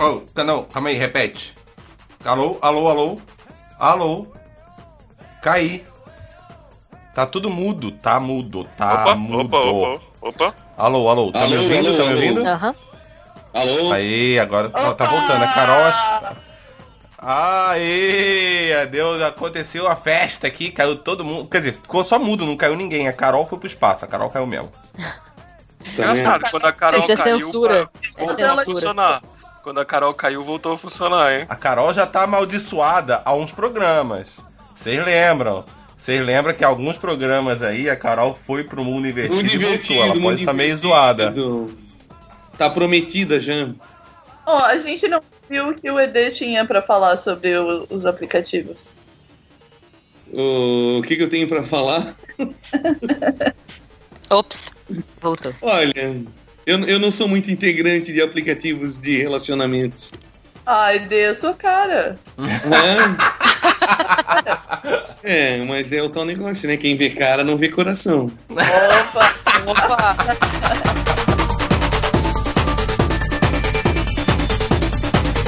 [0.02, 1.54] oh, tá, não, calma aí, repete.
[2.24, 3.22] Alô, alô, alô,
[3.80, 4.28] alô.
[5.42, 5.86] Caí.
[7.14, 9.58] Tá tudo mudo, tá mudo, tá Opa, mudo.
[9.58, 10.56] opa, opa, opa.
[10.78, 11.88] Alô, alô, tá me Alô, ouvindo?
[11.88, 12.46] alô, tá me ouvindo?
[12.48, 12.76] Aham.
[13.54, 13.92] Alô?
[13.94, 15.44] Aí, agora ó, tá voltando.
[15.44, 16.17] A Carol.
[17.20, 18.86] Aê!
[18.88, 21.48] Deus, aconteceu a festa aqui, caiu todo mundo.
[21.48, 23.08] Quer dizer, ficou só mudo, não caiu ninguém.
[23.08, 24.72] A Carol foi pro espaço, a Carol caiu mesmo.
[24.98, 27.88] Tá Engraçado, quando a Carol Isso é caiu, censura.
[27.88, 28.66] pra- É voltou a censura.
[28.66, 29.22] funcionar.
[29.64, 31.46] Quando a Carol caiu, voltou a funcionar, hein?
[31.50, 34.38] A Carol já tá amaldiçoada há uns programas.
[34.76, 35.66] Vocês lembram?
[35.98, 39.68] Vocês lembram que alguns programas aí a Carol foi pro mundo invertido, Mundo e voltou.
[39.70, 40.88] invertido, Ela pode estar meio invertido.
[40.90, 41.34] zoada.
[42.58, 43.54] Tá prometida já.
[44.46, 48.06] Ó, a gente não viu o que o ED tinha pra falar sobre o- os
[48.06, 48.94] aplicativos.
[50.32, 52.16] O que, que eu tenho pra falar?
[54.30, 54.72] Ops.
[55.22, 55.54] Voltou.
[55.62, 55.94] Olha,
[56.66, 60.12] eu, eu não sou muito integrante de aplicativos de relacionamentos.
[60.66, 62.18] Ah, ED, eu sou cara.
[65.24, 66.78] É, mas é o tal negócio, né?
[66.78, 68.32] Quem vê cara não vê coração.
[68.50, 69.34] Opa,
[69.66, 70.18] opa.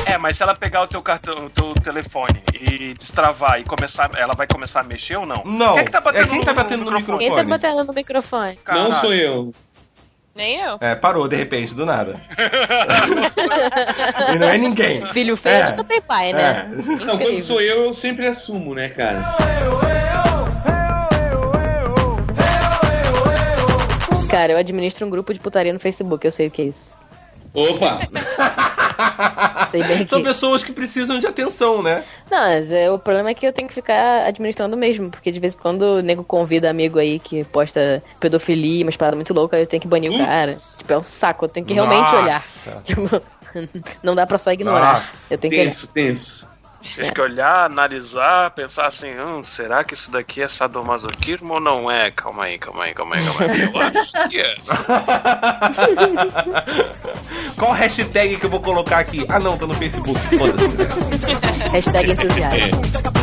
[0.09, 4.09] É, mas se ela pegar o teu cartão, o teu telefone e destravar e começar,
[4.17, 5.43] ela vai começar a mexer ou não?
[5.45, 5.73] Não.
[5.73, 7.27] Quem é que tá batendo É quem tá batendo no microfone?
[7.27, 8.59] Quem tá batendo no microfone?
[8.67, 9.53] Não sou eu.
[10.33, 10.77] Nem eu.
[10.81, 12.19] É, parou de repente, do nada.
[14.33, 15.05] e não é ninguém.
[15.07, 15.69] Filho feio É.
[15.71, 16.67] nunca tem pai, né?
[17.05, 19.35] Não, quando sou eu, eu sempre assumo, né, cara?
[24.29, 26.93] Cara, eu administro um grupo de putaria no Facebook, eu sei o que é isso.
[27.53, 27.99] Opa!
[29.71, 30.27] Sei bem São que...
[30.27, 32.03] pessoas que precisam de atenção, né?
[32.29, 35.39] Não, mas é, o problema é que eu tenho que ficar administrando mesmo, porque de
[35.39, 39.59] vez em quando o nego convida amigo aí que posta pedofilia, umas paradas muito loucas,
[39.59, 40.53] eu tenho que banir o cara.
[40.53, 42.33] Tipo, é um saco, eu tenho que realmente olhar.
[42.33, 42.81] Nossa.
[42.83, 43.21] Tipo,
[44.03, 44.95] não dá pra só ignorar.
[44.95, 46.47] Nossa, eu tenho tenso, que tenso.
[46.95, 51.91] Tem que olhar, analisar, pensar assim, hum, será que isso daqui é sadomasoquismo ou não
[51.91, 52.09] é?
[52.11, 53.61] Calma aí, calma aí, calma aí, calma aí.
[53.61, 54.55] Eu acho que é.
[57.57, 59.25] Qual hashtag que eu vou colocar aqui?
[59.27, 60.17] Ah, não, tá no Facebook.
[60.37, 60.69] Foda-se.
[61.71, 63.18] Hashtag entusiasmo.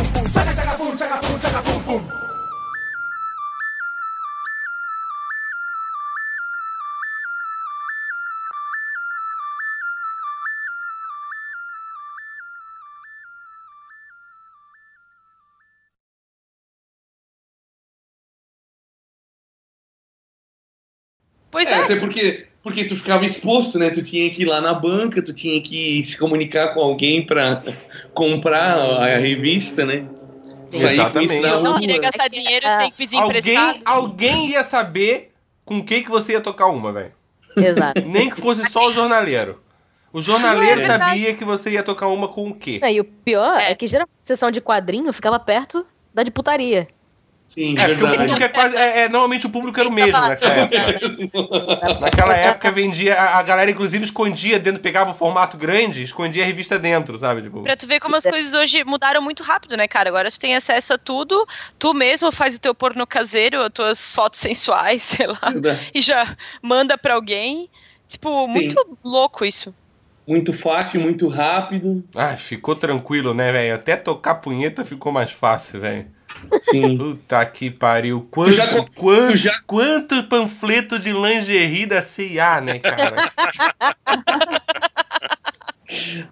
[21.51, 23.89] Pois É, até porque, porque tu ficava exposto, né?
[23.89, 27.63] Tu tinha que ir lá na banca, tu tinha que se comunicar com alguém pra
[28.13, 30.05] comprar a revista, né?
[30.69, 32.77] Sair com isso na não queria gastar dinheiro, Ah.
[32.77, 33.79] tinha que pedir Alguém, emprestado.
[33.85, 35.31] alguém ia saber
[35.63, 37.13] com que que você ia tocar uma, velho.
[37.55, 38.01] Exato.
[38.05, 39.61] Nem que fosse só o jornaleiro.
[40.11, 42.79] O jornaleiro É sabia que você ia tocar uma com o quê?
[42.83, 43.73] E o pior é.
[43.75, 46.87] que geralmente a sessão de quadrinho ficava perto da de putaria.
[47.47, 48.75] Sim, É, porque o público é quase.
[48.75, 51.99] É, é, normalmente o público era o mesmo nessa época.
[52.01, 53.15] Naquela época vendia.
[53.15, 57.43] A, a galera, inclusive, escondia dentro, pegava o formato grande, escondia a revista dentro, sabe?
[57.43, 60.09] Tipo, Pra tu ver como as coisas hoje mudaram muito rápido, né, cara?
[60.09, 61.47] Agora tu tem acesso a tudo,
[61.79, 65.39] tu mesmo faz o teu porno caseiro, as tuas fotos sensuais, sei lá,
[65.93, 67.69] e já manda pra alguém.
[68.09, 69.73] Tipo, muito louco isso.
[70.27, 72.03] Muito fácil, muito rápido.
[72.13, 73.75] Ah, ficou tranquilo, né, velho?
[73.75, 76.16] Até tocar punheta ficou mais fácil, velho.
[76.61, 76.97] Sim.
[76.97, 78.27] Puta que pariu.
[78.31, 83.15] Quanto, já quanto, quanto panfleto de lingerie da CIA, né, cara?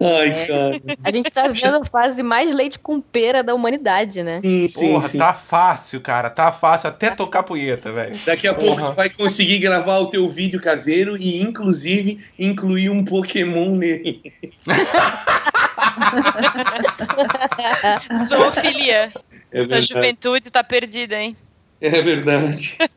[0.01, 0.45] Ai, É.
[0.47, 0.81] cara.
[1.01, 4.39] A gente tá vendo a fase mais leite com pera da humanidade, né?
[4.39, 5.17] Sim, sim, Porra, sim.
[5.17, 6.29] tá fácil, cara.
[6.29, 8.17] Tá fácil até tocar punheta, velho.
[8.25, 8.91] Daqui a pouco Porra.
[8.91, 14.33] tu vai conseguir gravar o teu vídeo caseiro e, inclusive, incluir um Pokémon nele.
[18.27, 19.11] Zoofilia.
[19.55, 21.35] É a juventude está perdida, hein?
[21.81, 22.77] É verdade.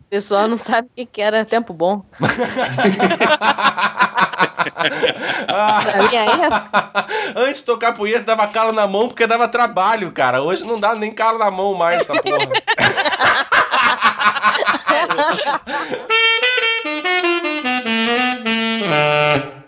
[0.00, 2.04] O pessoal não sabe o que era tempo bom.
[7.34, 10.42] É- Antes tocar punheta, dava calo na mão porque dava trabalho, cara.
[10.42, 12.48] Hoje não dá nem calo na mão mais essa porra.